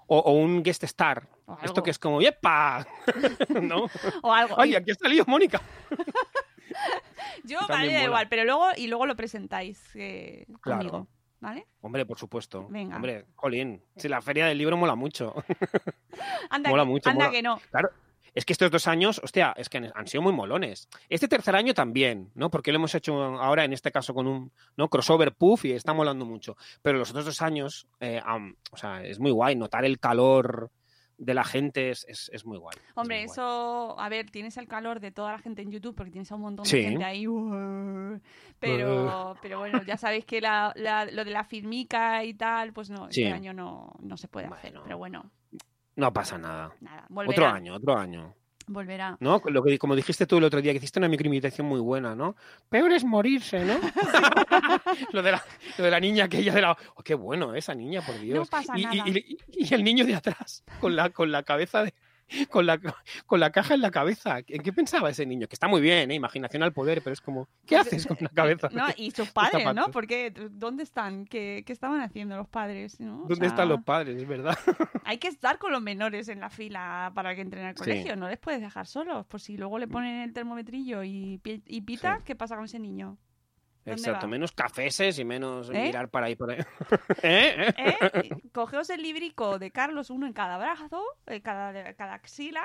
O, 0.06 0.18
o 0.18 0.32
un 0.32 0.62
guest 0.62 0.82
star. 0.84 1.28
O. 1.46 1.56
Esto 1.62 1.82
que 1.82 1.90
es 1.90 1.98
como, 1.98 2.20
¡yepa! 2.20 2.86
¿No? 3.62 3.86
O 4.22 4.32
algo. 4.32 4.58
¡Ay, 4.60 4.74
aquí 4.74 4.90
ha 4.90 4.94
salido 4.94 5.24
Mónica! 5.26 5.60
Yo 7.44 7.58
vale, 7.68 7.92
da 7.92 8.04
igual, 8.04 8.28
pero 8.28 8.44
luego 8.44 8.66
y 8.76 8.86
luego 8.86 9.06
lo 9.06 9.16
presentáis 9.16 9.80
eh, 9.94 10.46
Claro. 10.60 10.78
conmigo, 10.78 11.08
¿vale? 11.40 11.66
Hombre, 11.82 12.06
por 12.06 12.18
supuesto. 12.18 12.66
Venga. 12.68 12.96
Hombre, 12.96 13.26
Jolín, 13.36 13.82
si 13.96 14.08
la 14.08 14.20
feria 14.22 14.46
del 14.46 14.58
libro 14.58 14.76
mola 14.76 14.94
mucho. 14.94 15.34
Anda, 16.50 16.70
Mola 16.70 16.84
mucho, 16.84 17.10
anda 17.10 17.26
mola. 17.26 17.30
que 17.36 17.42
no. 17.42 17.60
Claro, 17.70 17.90
es 18.34 18.44
que 18.44 18.52
estos 18.52 18.70
dos 18.70 18.86
años, 18.88 19.20
hostia, 19.22 19.54
es 19.56 19.68
que 19.68 19.78
han- 19.78 19.92
han 19.94 20.06
sido 20.06 20.22
muy 20.22 20.32
molones. 20.32 20.88
Este 21.08 21.28
tercer 21.28 21.54
año 21.56 21.72
también, 21.74 22.30
¿no? 22.34 22.50
Porque 22.50 22.72
lo 22.72 22.76
hemos 22.76 22.94
hecho 22.94 23.14
ahora, 23.22 23.64
en 23.64 23.72
este 23.72 23.92
caso, 23.92 24.12
con 24.14 24.26
un 24.26 24.52
¿no? 24.76 24.88
crossover 24.88 25.32
puff 25.34 25.64
y 25.64 25.72
está 25.72 25.92
molando 25.92 26.24
mucho. 26.24 26.56
Pero 26.82 26.98
los 26.98 27.10
otros 27.10 27.24
dos 27.26 27.42
años, 27.42 27.86
eh, 28.00 28.20
o 28.72 28.76
sea, 28.76 29.02
es 29.04 29.18
muy 29.20 29.30
guay. 29.30 29.54
Notar 29.56 29.84
el 29.84 29.98
calor 29.98 30.70
de 31.16 31.32
la 31.32 31.44
gente 31.44 31.90
es, 31.90 32.04
es- 32.08 32.28
es 32.34 32.44
muy 32.44 32.58
guay. 32.58 32.76
Hombre, 32.96 33.18
muy 33.18 33.26
guay. 33.26 33.32
eso, 33.32 34.00
a 34.00 34.08
ver, 34.08 34.30
tienes 34.30 34.56
el 34.56 34.66
calor 34.66 34.98
de 34.98 35.12
toda 35.12 35.30
la 35.30 35.38
gente 35.38 35.62
en 35.62 35.70
YouTube 35.70 35.94
porque 35.94 36.10
tienes 36.10 36.32
a 36.32 36.34
un 36.34 36.40
montón 36.40 36.66
Sí. 36.66 36.78
de 36.78 36.82
gente 36.82 37.04
ahí. 37.04 37.28
"Uah". 37.28 38.18
Pero, 38.58 39.36
pero 39.42 39.58
bueno, 39.60 39.80
ya 39.84 39.96
sabéis 39.96 40.24
que 40.24 40.40
la- 40.40 40.72
la- 40.74 41.04
lo 41.04 41.24
de 41.24 41.30
la 41.30 41.44
firmica 41.44 42.24
y 42.24 42.34
tal, 42.34 42.72
pues 42.72 42.90
no, 42.90 43.06
Sí. 43.12 43.22
este 43.22 43.32
año 43.32 43.52
no, 43.52 43.94
no 44.00 44.16
se 44.16 44.26
puede 44.26 44.46
hacer. 44.48 44.74
Pero 44.82 44.98
bueno, 44.98 45.30
No 45.96 46.12
pasa 46.12 46.38
nada. 46.38 46.72
Otro 47.14 47.46
año, 47.46 47.74
otro 47.74 47.96
año. 47.96 48.34
Volverá. 48.66 49.16
¿No? 49.20 49.42
Lo 49.44 49.62
que, 49.62 49.78
como 49.78 49.94
dijiste 49.94 50.26
tú 50.26 50.38
el 50.38 50.44
otro 50.44 50.62
día, 50.62 50.72
que 50.72 50.78
hiciste 50.78 50.98
una 50.98 51.06
microimitación 51.08 51.66
muy 51.66 51.80
buena, 51.80 52.14
¿no? 52.14 52.34
Peor 52.70 52.92
es 52.92 53.04
morirse, 53.04 53.62
¿no? 53.62 53.74
lo, 55.12 55.22
de 55.22 55.32
la, 55.32 55.44
lo 55.76 55.84
de 55.84 55.90
la 55.90 56.00
niña 56.00 56.24
aquella 56.24 56.54
de 56.54 56.62
la... 56.62 56.76
Oh, 56.94 57.02
qué 57.02 57.14
bueno 57.14 57.54
esa 57.54 57.74
niña, 57.74 58.00
por 58.00 58.18
Dios. 58.18 58.38
No 58.38 58.46
pasa 58.46 58.72
y, 58.78 58.80
y- 58.80 58.84
nada. 58.84 59.10
y- 59.10 59.38
y 59.50 59.74
el 59.74 59.84
niño 59.84 60.06
de 60.06 60.14
atrás, 60.14 60.64
con 60.80 60.96
la, 60.96 61.10
con 61.10 61.30
la 61.30 61.42
cabeza 61.42 61.84
de... 61.84 61.92
Con 62.50 62.66
la, 62.66 62.80
con 63.26 63.38
la 63.38 63.50
caja 63.50 63.74
en 63.74 63.80
la 63.80 63.90
cabeza. 63.90 64.38
¿En 64.48 64.62
qué 64.62 64.72
pensaba 64.72 65.10
ese 65.10 65.26
niño? 65.26 65.46
Que 65.46 65.54
está 65.54 65.68
muy 65.68 65.80
bien, 65.80 66.10
¿eh? 66.10 66.14
Imaginación 66.14 66.62
al 66.62 66.72
poder, 66.72 67.02
pero 67.02 67.12
es 67.12 67.20
como... 67.20 67.48
¿Qué 67.66 67.76
haces 67.76 68.06
con 68.06 68.16
la 68.20 68.28
cabeza? 68.30 68.68
No, 68.72 68.86
y 68.96 69.10
sus 69.10 69.30
padres, 69.32 69.74
¿no? 69.74 69.90
Porque 69.90 70.30
¿dónde 70.50 70.82
están? 70.82 71.26
¿Qué, 71.26 71.62
qué 71.66 71.72
estaban 71.72 72.00
haciendo 72.00 72.36
los 72.36 72.48
padres? 72.48 72.98
¿no? 73.00 73.16
O 73.16 73.28
¿Dónde 73.28 73.36
sea, 73.36 73.48
están 73.48 73.68
los 73.68 73.82
padres? 73.84 74.16
Es 74.20 74.26
verdad. 74.26 74.58
Hay 75.04 75.18
que 75.18 75.28
estar 75.28 75.58
con 75.58 75.70
los 75.72 75.82
menores 75.82 76.28
en 76.28 76.40
la 76.40 76.50
fila 76.50 77.12
para 77.14 77.34
que 77.34 77.42
entren 77.42 77.66
al 77.66 77.74
Sí. 77.76 77.80
colegio. 77.84 78.16
No 78.16 78.28
les 78.28 78.38
puedes 78.38 78.60
dejar 78.60 78.86
solos. 78.86 79.26
Por 79.26 79.40
si 79.40 79.56
luego 79.56 79.78
le 79.78 79.86
ponen 79.86 80.22
el 80.22 80.32
termometrillo 80.32 81.02
y, 81.04 81.38
pi- 81.42 81.62
y 81.66 81.82
pita, 81.82 82.16
Sí. 82.18 82.22
¿qué 82.26 82.34
pasa 82.34 82.56
con 82.56 82.64
ese 82.64 82.78
niño? 82.78 83.18
¿Dónde 83.84 84.00
Exacto, 84.00 84.26
va? 84.26 84.30
menos 84.30 84.52
cafeses 84.52 85.18
y 85.18 85.24
menos 85.24 85.68
¿Eh? 85.70 85.72
mirar 85.82 86.08
para 86.08 86.26
ahí 86.26 86.36
por 86.36 86.50
ahí. 86.50 86.58
¿Eh? 87.22 87.72
¿Eh? 87.76 87.96
¿Eh? 88.14 88.30
Cogeos 88.52 88.88
el 88.90 89.02
librico 89.02 89.58
de 89.58 89.70
Carlos, 89.70 90.08
uno 90.10 90.26
en 90.26 90.32
cada 90.32 90.56
brazo, 90.58 91.02
en 91.26 91.40
cada, 91.42 91.92
cada 91.94 92.14
axila, 92.14 92.64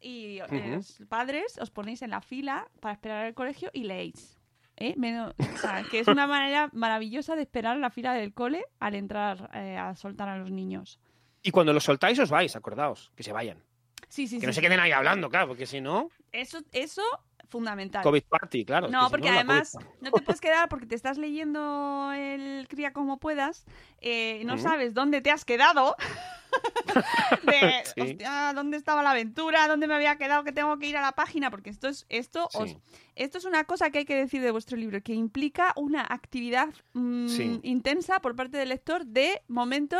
y 0.00 0.38
eh, 0.38 0.72
los 0.76 1.02
padres 1.08 1.58
os 1.60 1.70
ponéis 1.70 2.02
en 2.02 2.10
la 2.10 2.20
fila 2.20 2.68
para 2.80 2.94
esperar 2.94 3.26
al 3.26 3.34
colegio 3.34 3.70
y 3.72 3.84
leéis. 3.84 4.36
¿Eh? 4.76 4.94
Menos- 4.96 5.34
o 5.38 5.58
sea, 5.58 5.82
que 5.90 5.98
es 5.98 6.08
una 6.08 6.26
manera 6.28 6.70
maravillosa 6.72 7.36
de 7.36 7.42
esperar 7.42 7.76
la 7.76 7.90
fila 7.90 8.14
del 8.14 8.32
cole 8.32 8.64
al 8.78 8.94
entrar 8.94 9.50
eh, 9.52 9.76
a 9.76 9.94
soltar 9.96 10.28
a 10.28 10.38
los 10.38 10.50
niños. 10.50 11.00
Y 11.42 11.50
cuando 11.50 11.72
los 11.72 11.84
soltáis 11.84 12.18
os 12.18 12.30
vais, 12.30 12.54
acordaos, 12.56 13.10
que 13.16 13.22
se 13.22 13.32
vayan. 13.32 13.62
Sí, 14.08 14.26
sí, 14.26 14.36
Que 14.36 14.40
sí. 14.42 14.46
no 14.46 14.52
se 14.52 14.60
queden 14.60 14.80
ahí 14.80 14.92
hablando, 14.92 15.28
claro, 15.28 15.48
porque 15.48 15.66
si 15.66 15.80
no, 15.80 16.10
Eso, 16.32 16.60
eso, 16.72 17.02
fundamental. 17.50 18.02
COVID 18.02 18.22
party, 18.28 18.64
claro. 18.64 18.88
No, 18.88 19.10
porque 19.10 19.28
además 19.28 19.76
no 20.00 20.10
te 20.10 20.22
puedes 20.22 20.40
quedar 20.40 20.68
porque 20.68 20.86
te 20.86 20.94
estás 20.94 21.18
leyendo 21.18 22.12
el 22.14 22.66
Cría 22.68 22.92
como 22.92 23.18
puedas, 23.18 23.66
eh, 24.00 24.42
no 24.46 24.56
sabes 24.56 24.94
dónde 24.94 25.20
te 25.20 25.30
has 25.30 25.44
quedado. 25.44 25.96
de, 27.44 27.82
Sí. 27.94 28.00
hostia, 28.00 28.52
¿dónde 28.54 28.76
estaba 28.76 29.02
la 29.02 29.10
aventura? 29.12 29.68
¿Dónde 29.68 29.86
me 29.86 29.94
había 29.94 30.16
quedado? 30.16 30.42
Que 30.44 30.52
tengo 30.52 30.78
que 30.78 30.86
ir 30.86 30.96
a 30.96 31.00
la 31.02 31.12
página 31.12 31.50
porque 31.50 31.70
esto 31.70 31.88
es 31.88 32.06
esto 32.08 32.48
os- 32.54 32.76
esto 33.14 33.38
es 33.38 33.44
una 33.44 33.64
cosa 33.64 33.90
que 33.90 33.98
hay 33.98 34.04
que 34.04 34.16
decir 34.16 34.42
de 34.42 34.50
vuestro 34.50 34.76
libro 34.76 35.00
que 35.02 35.12
implica 35.14 35.72
una 35.76 36.02
actividad 36.08 36.68
mm, 36.94 37.28
Sí. 37.28 37.60
intensa 37.62 38.20
por 38.20 38.34
parte 38.36 38.56
del 38.58 38.70
lector 38.70 39.04
de 39.06 39.42
momento 39.48 39.98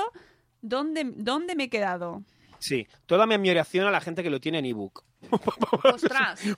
dónde 0.62 1.04
dónde 1.16 1.54
me 1.54 1.64
he 1.64 1.68
quedado. 1.70 2.22
Sí, 2.60 2.86
toda 3.06 3.26
mi 3.26 3.34
admiración 3.34 3.86
a 3.86 3.90
la 3.90 4.00
gente 4.00 4.22
que 4.22 4.30
lo 4.30 4.38
tiene 4.40 4.58
en 4.60 4.66
ebook. 4.66 5.04
Ostras. 5.82 6.40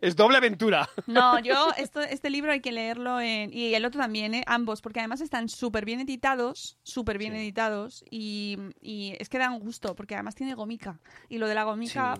Es 0.00 0.14
doble 0.14 0.36
aventura. 0.36 0.88
No, 1.06 1.38
yo, 1.40 1.70
esto, 1.76 2.00
este 2.02 2.30
libro 2.30 2.52
hay 2.52 2.60
que 2.60 2.70
leerlo 2.72 3.20
en, 3.20 3.52
y 3.52 3.74
el 3.74 3.84
otro 3.84 4.00
también, 4.00 4.34
¿eh? 4.34 4.44
ambos, 4.46 4.80
porque 4.82 5.00
además 5.00 5.20
están 5.22 5.48
súper 5.48 5.84
bien 5.84 5.98
editados, 6.00 6.78
súper 6.82 7.18
bien 7.18 7.32
Sí. 7.32 7.38
editados, 7.38 8.04
y, 8.10 8.58
y 8.80 9.16
es 9.18 9.28
que 9.28 9.38
dan 9.38 9.58
gusto, 9.58 9.96
porque 9.96 10.14
además 10.14 10.34
tiene 10.34 10.54
gomica. 10.54 11.00
Y 11.28 11.38
lo 11.38 11.48
de 11.48 11.54
la 11.54 11.64
gomica, 11.64 12.14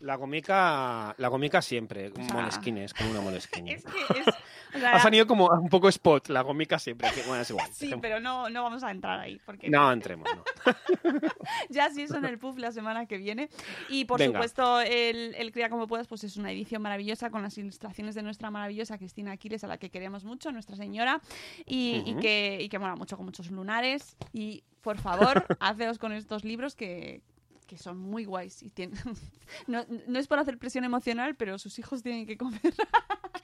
La 0.00 0.16
gomica, 0.16 1.14
la 1.18 1.28
gomica 1.28 1.62
siempre, 1.62 2.08
O 2.08 2.14
sea, 2.16 2.34
moleskin 2.34 2.78
es 2.78 2.94
como 2.94 3.10
una 3.10 3.20
moleskin. 3.20 3.68
es 3.68 3.84
que 3.84 4.18
es... 4.20 4.26
Ha 4.84 5.00
salido 5.00 5.26
como 5.26 5.48
un 5.48 5.68
poco 5.68 5.88
spot, 5.88 6.28
la 6.28 6.42
gomica 6.42 6.78
siempre. 6.78 7.08
bueno, 7.26 7.42
es 7.42 7.50
igual. 7.50 7.68
Sí, 7.72 7.92
pero 8.00 8.20
no, 8.20 8.48
no 8.50 8.62
vamos 8.62 8.82
a 8.82 8.90
entrar 8.90 9.18
ahí, 9.20 9.40
porque 9.44 9.68
No 9.68 9.90
entremos, 9.92 10.28
no. 10.34 10.44
ya 11.70 11.90
sí 11.90 12.02
eso 12.02 12.16
en 12.16 12.24
el 12.24 12.38
PUF 12.38 12.58
la 12.58 12.72
semana 12.72 13.06
que 13.06 13.16
viene. 13.18 13.48
Y 13.88 14.04
por 14.04 14.18
Venga. 14.18 14.38
supuesto, 14.38 14.80
el, 14.80 15.34
el 15.36 15.52
Cría 15.52 15.68
como 15.70 15.86
puedas, 15.86 16.06
pues 16.06 16.24
es 16.24 16.36
una 16.36 16.50
edición 16.52 16.82
maravillosa 16.82 17.30
con 17.30 17.42
las 17.42 17.56
ilustraciones 17.58 18.14
de 18.14 18.22
nuestra 18.22 18.50
maravillosa 18.50 18.98
Cristina 18.98 19.32
Aquiles, 19.32 19.64
a 19.64 19.66
la 19.66 19.78
que 19.78 19.90
queremos 19.90 20.24
mucho, 20.24 20.52
nuestra 20.52 20.76
señora, 20.76 21.20
y, 21.64 22.02
y 22.06 22.12
Ujú. 22.12 22.20
que, 22.20 22.58
y 22.60 22.68
que 22.68 22.78
mola 22.78 22.96
mucho 22.96 23.16
con 23.16 23.26
muchos 23.26 23.50
lunares. 23.50 24.16
Y 24.32 24.64
por 24.82 24.98
favor, 24.98 25.44
haceos 25.60 25.98
con 25.98 26.12
estos 26.12 26.44
libros 26.44 26.74
que 26.76 27.22
que 27.66 27.76
son 27.78 27.98
muy 27.98 28.24
guays 28.24 28.62
y 28.62 28.70
tienen... 28.70 28.96
no, 29.66 29.84
no 30.06 30.18
es 30.20 30.28
por 30.28 30.38
hacer 30.38 30.56
presión 30.56 30.84
emocional, 30.84 31.34
pero 31.34 31.58
sus 31.58 31.78
hijos 31.80 32.00
tienen 32.00 32.24
que 32.24 32.36
comer. 32.38 32.60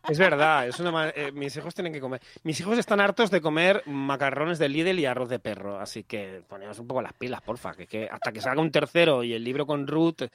Es 0.08 0.18
verdad, 0.18 0.66
es 0.66 0.80
una 0.80 1.08
eh, 1.10 1.30
mis 1.32 1.56
hijos 1.56 1.74
tienen 1.74 1.92
que 1.92 2.00
comer. 2.00 2.20
Mis 2.42 2.58
hijos 2.60 2.76
están 2.78 3.00
hartos 3.00 3.30
de 3.30 3.40
comer 3.40 3.82
macarrones 3.86 4.58
de 4.58 4.68
Lidl 4.68 4.98
y 4.98 5.06
arroz 5.06 5.28
de 5.28 5.38
perro, 5.38 5.78
así 5.78 6.02
que 6.02 6.42
ponemos 6.48 6.78
un 6.78 6.88
poco 6.88 7.02
las 7.02 7.12
pilas, 7.12 7.40
porfa, 7.40 7.74
que, 7.74 7.86
que 7.86 8.08
hasta 8.10 8.32
que 8.32 8.40
salga 8.40 8.60
un 8.60 8.70
tercero 8.72 9.22
y 9.22 9.32
el 9.32 9.44
libro 9.44 9.64
con 9.66 9.86
Ruth, 9.86 10.22
eh, 10.22 10.30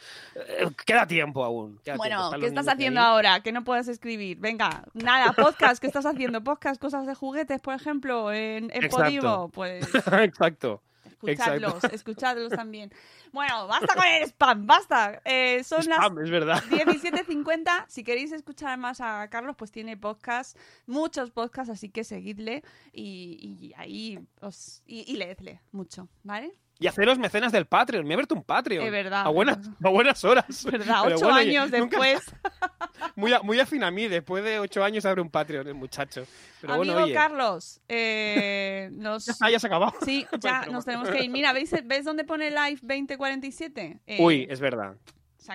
queda 0.86 1.06
tiempo 1.06 1.44
aún. 1.44 1.80
queda 1.84 1.98
tiempo, 1.98 1.98
Bueno, 1.98 2.26
están 2.26 2.40
¿qué 2.40 2.48
estás 2.48 2.68
haciendo 2.68 3.02
ahí. 3.02 3.08
ahora? 3.08 3.40
Que 3.42 3.52
no 3.52 3.64
puedas 3.64 3.88
escribir. 3.90 4.38
Venga, 4.40 4.84
nada, 4.94 5.34
podcast, 5.34 5.82
¿qué 5.82 5.88
estás 5.88 6.06
haciendo? 6.06 6.44
Podcast, 6.44 6.80
cosas 6.82 7.06
de 7.06 7.14
juguetes, 7.16 7.60
por 7.62 7.74
ejemplo, 7.74 8.32
en, 8.32 8.72
en 8.72 8.84
Exacto. 8.84 9.50
Pues 9.54 9.86
Exacto. 10.24 10.82
Escuchadlos, 11.08 11.74
Exacto. 11.76 11.96
escuchadlos 11.96 12.52
también. 12.52 12.92
Bueno, 13.32 13.68
basta 13.68 13.94
con 13.96 14.06
el 14.06 14.24
spam, 14.24 14.66
basta. 14.66 15.22
Eh, 15.26 15.64
son 15.64 15.86
las 15.86 15.98
Spam, 16.00 16.20
es 16.20 16.30
verdad. 16.30 16.64
17.50. 16.70 17.86
Si 17.88 18.04
queréis 18.04 18.32
escuchar 18.32 18.78
más 18.78 19.02
a 19.02 19.28
Carlos, 19.30 19.56
pues 19.58 19.72
tiene 19.72 19.98
podcast, 19.98 20.58
muchos 20.86 21.32
podcasts, 21.32 21.72
así 21.72 21.90
que 21.90 22.04
seguidle 22.04 22.64
y, 22.94 23.58
y 23.62 23.74
ahí 23.78 24.20
os. 24.42 24.82
Y, 24.86 25.12
y 25.12 25.18
leedle 25.18 25.62
mucho, 25.72 26.08
¿vale? 26.24 26.58
Y 26.80 26.88
haceros 26.88 27.18
mecenas 27.18 27.52
del 27.52 27.66
Patreon. 27.66 28.06
Me 28.06 28.12
he 28.12 28.14
abierto 28.16 28.36
un 28.36 28.44
Patreon. 28.44 28.86
Es 28.86 28.92
verdad. 28.92 29.26
A 29.26 29.30
buenas, 29.30 29.58
a 29.84 29.90
buenas 29.90 30.24
horas. 30.24 30.64
Verdad, 30.72 31.02
Pero 31.06 31.16
ocho 31.16 31.26
bueno, 31.26 31.40
oye, 31.40 31.58
años 31.58 31.72
nunca- 31.72 32.00
después. 32.00 32.36
Muy, 33.16 33.34
a- 33.34 33.42
muy 33.42 33.60
afín 33.60 33.84
a 33.84 33.90
mí. 33.92 34.08
Después 34.08 34.44
de 34.44 34.60
ocho 34.60 34.84
años 34.84 35.06
abre 35.06 35.22
un 35.22 35.30
Patreon 35.30 35.68
el 35.68 35.74
muchacho. 35.74 36.26
Pero 36.62 36.74
Amigo 36.74 36.94
bueno, 36.94 37.06
oye. 37.06 37.14
Carlos, 37.14 37.80
eh, 37.88 38.90
nos. 38.94 39.42
Ah, 39.42 39.50
ya 39.50 39.60
se 39.60 39.68
ha 39.68 39.70
acabado. 39.70 39.94
Sí, 40.04 40.26
ya 40.40 40.66
nos 40.68 40.86
tenemos 40.86 41.10
que 41.10 41.24
ir. 41.24 41.30
Mira, 41.32 41.52
¿veis, 41.54 41.74
¿ves 41.84 42.06
dónde 42.06 42.24
pone 42.24 42.50
Live 42.52 42.80
2047? 42.82 44.00
Eh, 44.06 44.18
Uy, 44.20 44.48
es 44.50 44.60
verdad. 44.60 44.96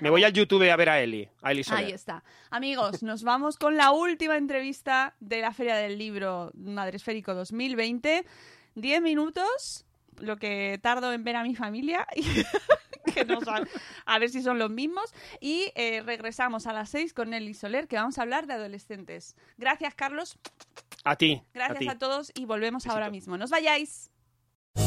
Me 0.00 0.08
voy 0.10 0.24
al 0.24 0.32
YouTube 0.32 0.70
a 0.70 0.76
ver 0.76 0.88
a 0.88 1.00
Eli. 1.00 1.28
A 1.42 1.52
Eli. 1.52 1.62
Ahí 1.70 1.92
está. 1.92 2.24
Amigos, 2.50 3.02
nos 3.02 3.22
vamos 3.24 3.58
con 3.58 3.76
la 3.76 3.90
última 3.90 4.36
entrevista 4.38 5.14
de 5.20 5.40
la 5.42 5.52
Feria 5.52 5.76
del 5.76 5.98
Libro 5.98 6.50
Madresférico 6.54 7.34
2020. 7.34 8.24
Diez 8.74 9.02
minutos, 9.02 9.84
lo 10.18 10.36
que 10.36 10.78
tardo 10.82 11.12
en 11.12 11.24
ver 11.24 11.36
a 11.36 11.42
mi 11.42 11.54
familia. 11.54 12.06
y 12.16 12.22
que 13.12 13.24
no 13.24 13.38
a 14.06 14.18
ver 14.18 14.30
si 14.30 14.42
son 14.42 14.58
los 14.58 14.70
mismos. 14.70 15.12
Y 15.40 15.72
eh, 15.74 16.02
regresamos 16.04 16.66
a 16.66 16.72
las 16.72 16.90
seis 16.90 17.12
con 17.12 17.30
Nelly 17.30 17.54
Soler, 17.54 17.88
que 17.88 17.96
vamos 17.96 18.18
a 18.18 18.22
hablar 18.22 18.46
de 18.46 18.54
adolescentes. 18.54 19.36
Gracias, 19.58 19.94
Carlos. 19.94 20.38
A 21.04 21.16
ti. 21.16 21.42
Gracias 21.54 21.78
ti. 21.80 21.88
a, 21.88 21.98
todos 21.98 22.32
y 22.34 22.44
volvemos 22.44 22.86
ahora 22.86 23.10
mismo. 23.10 23.36
¡Nos 23.36 23.50
vayáis! 23.50 24.10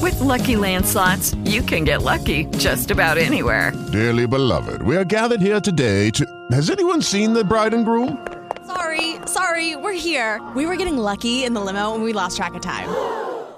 With 0.02 0.20
Lucky 0.20 0.56
Land 0.56 0.86
slots, 0.86 1.36
you 1.46 1.62
can 1.62 1.84
get 1.84 2.02
lucky 2.02 2.46
just 2.58 2.90
about 2.90 3.18
anywhere. 3.18 3.72
Dearly 3.92 4.26
beloved, 4.26 4.82
we 4.82 4.98
are 4.98 5.06
gathered 5.06 5.42
here 5.42 5.60
today 5.62 6.10
to. 6.12 6.26
Has 6.52 6.70
anyone 6.70 7.02
seen 7.02 7.34
the 7.34 7.44
bride 7.44 7.74
and 7.74 7.86
groom? 7.86 8.26
Sorry, 8.66 9.16
sorry, 9.28 9.76
we're 9.76 9.94
here. 9.94 10.42
We 10.56 10.66
were 10.66 10.76
getting 10.76 10.98
lucky 10.98 11.44
in 11.44 11.54
the 11.54 11.62
limo 11.62 11.94
and 11.94 12.04
we 12.04 12.14
lost 12.14 12.38
track 12.38 12.56
of 12.56 12.62
time. 12.62 12.90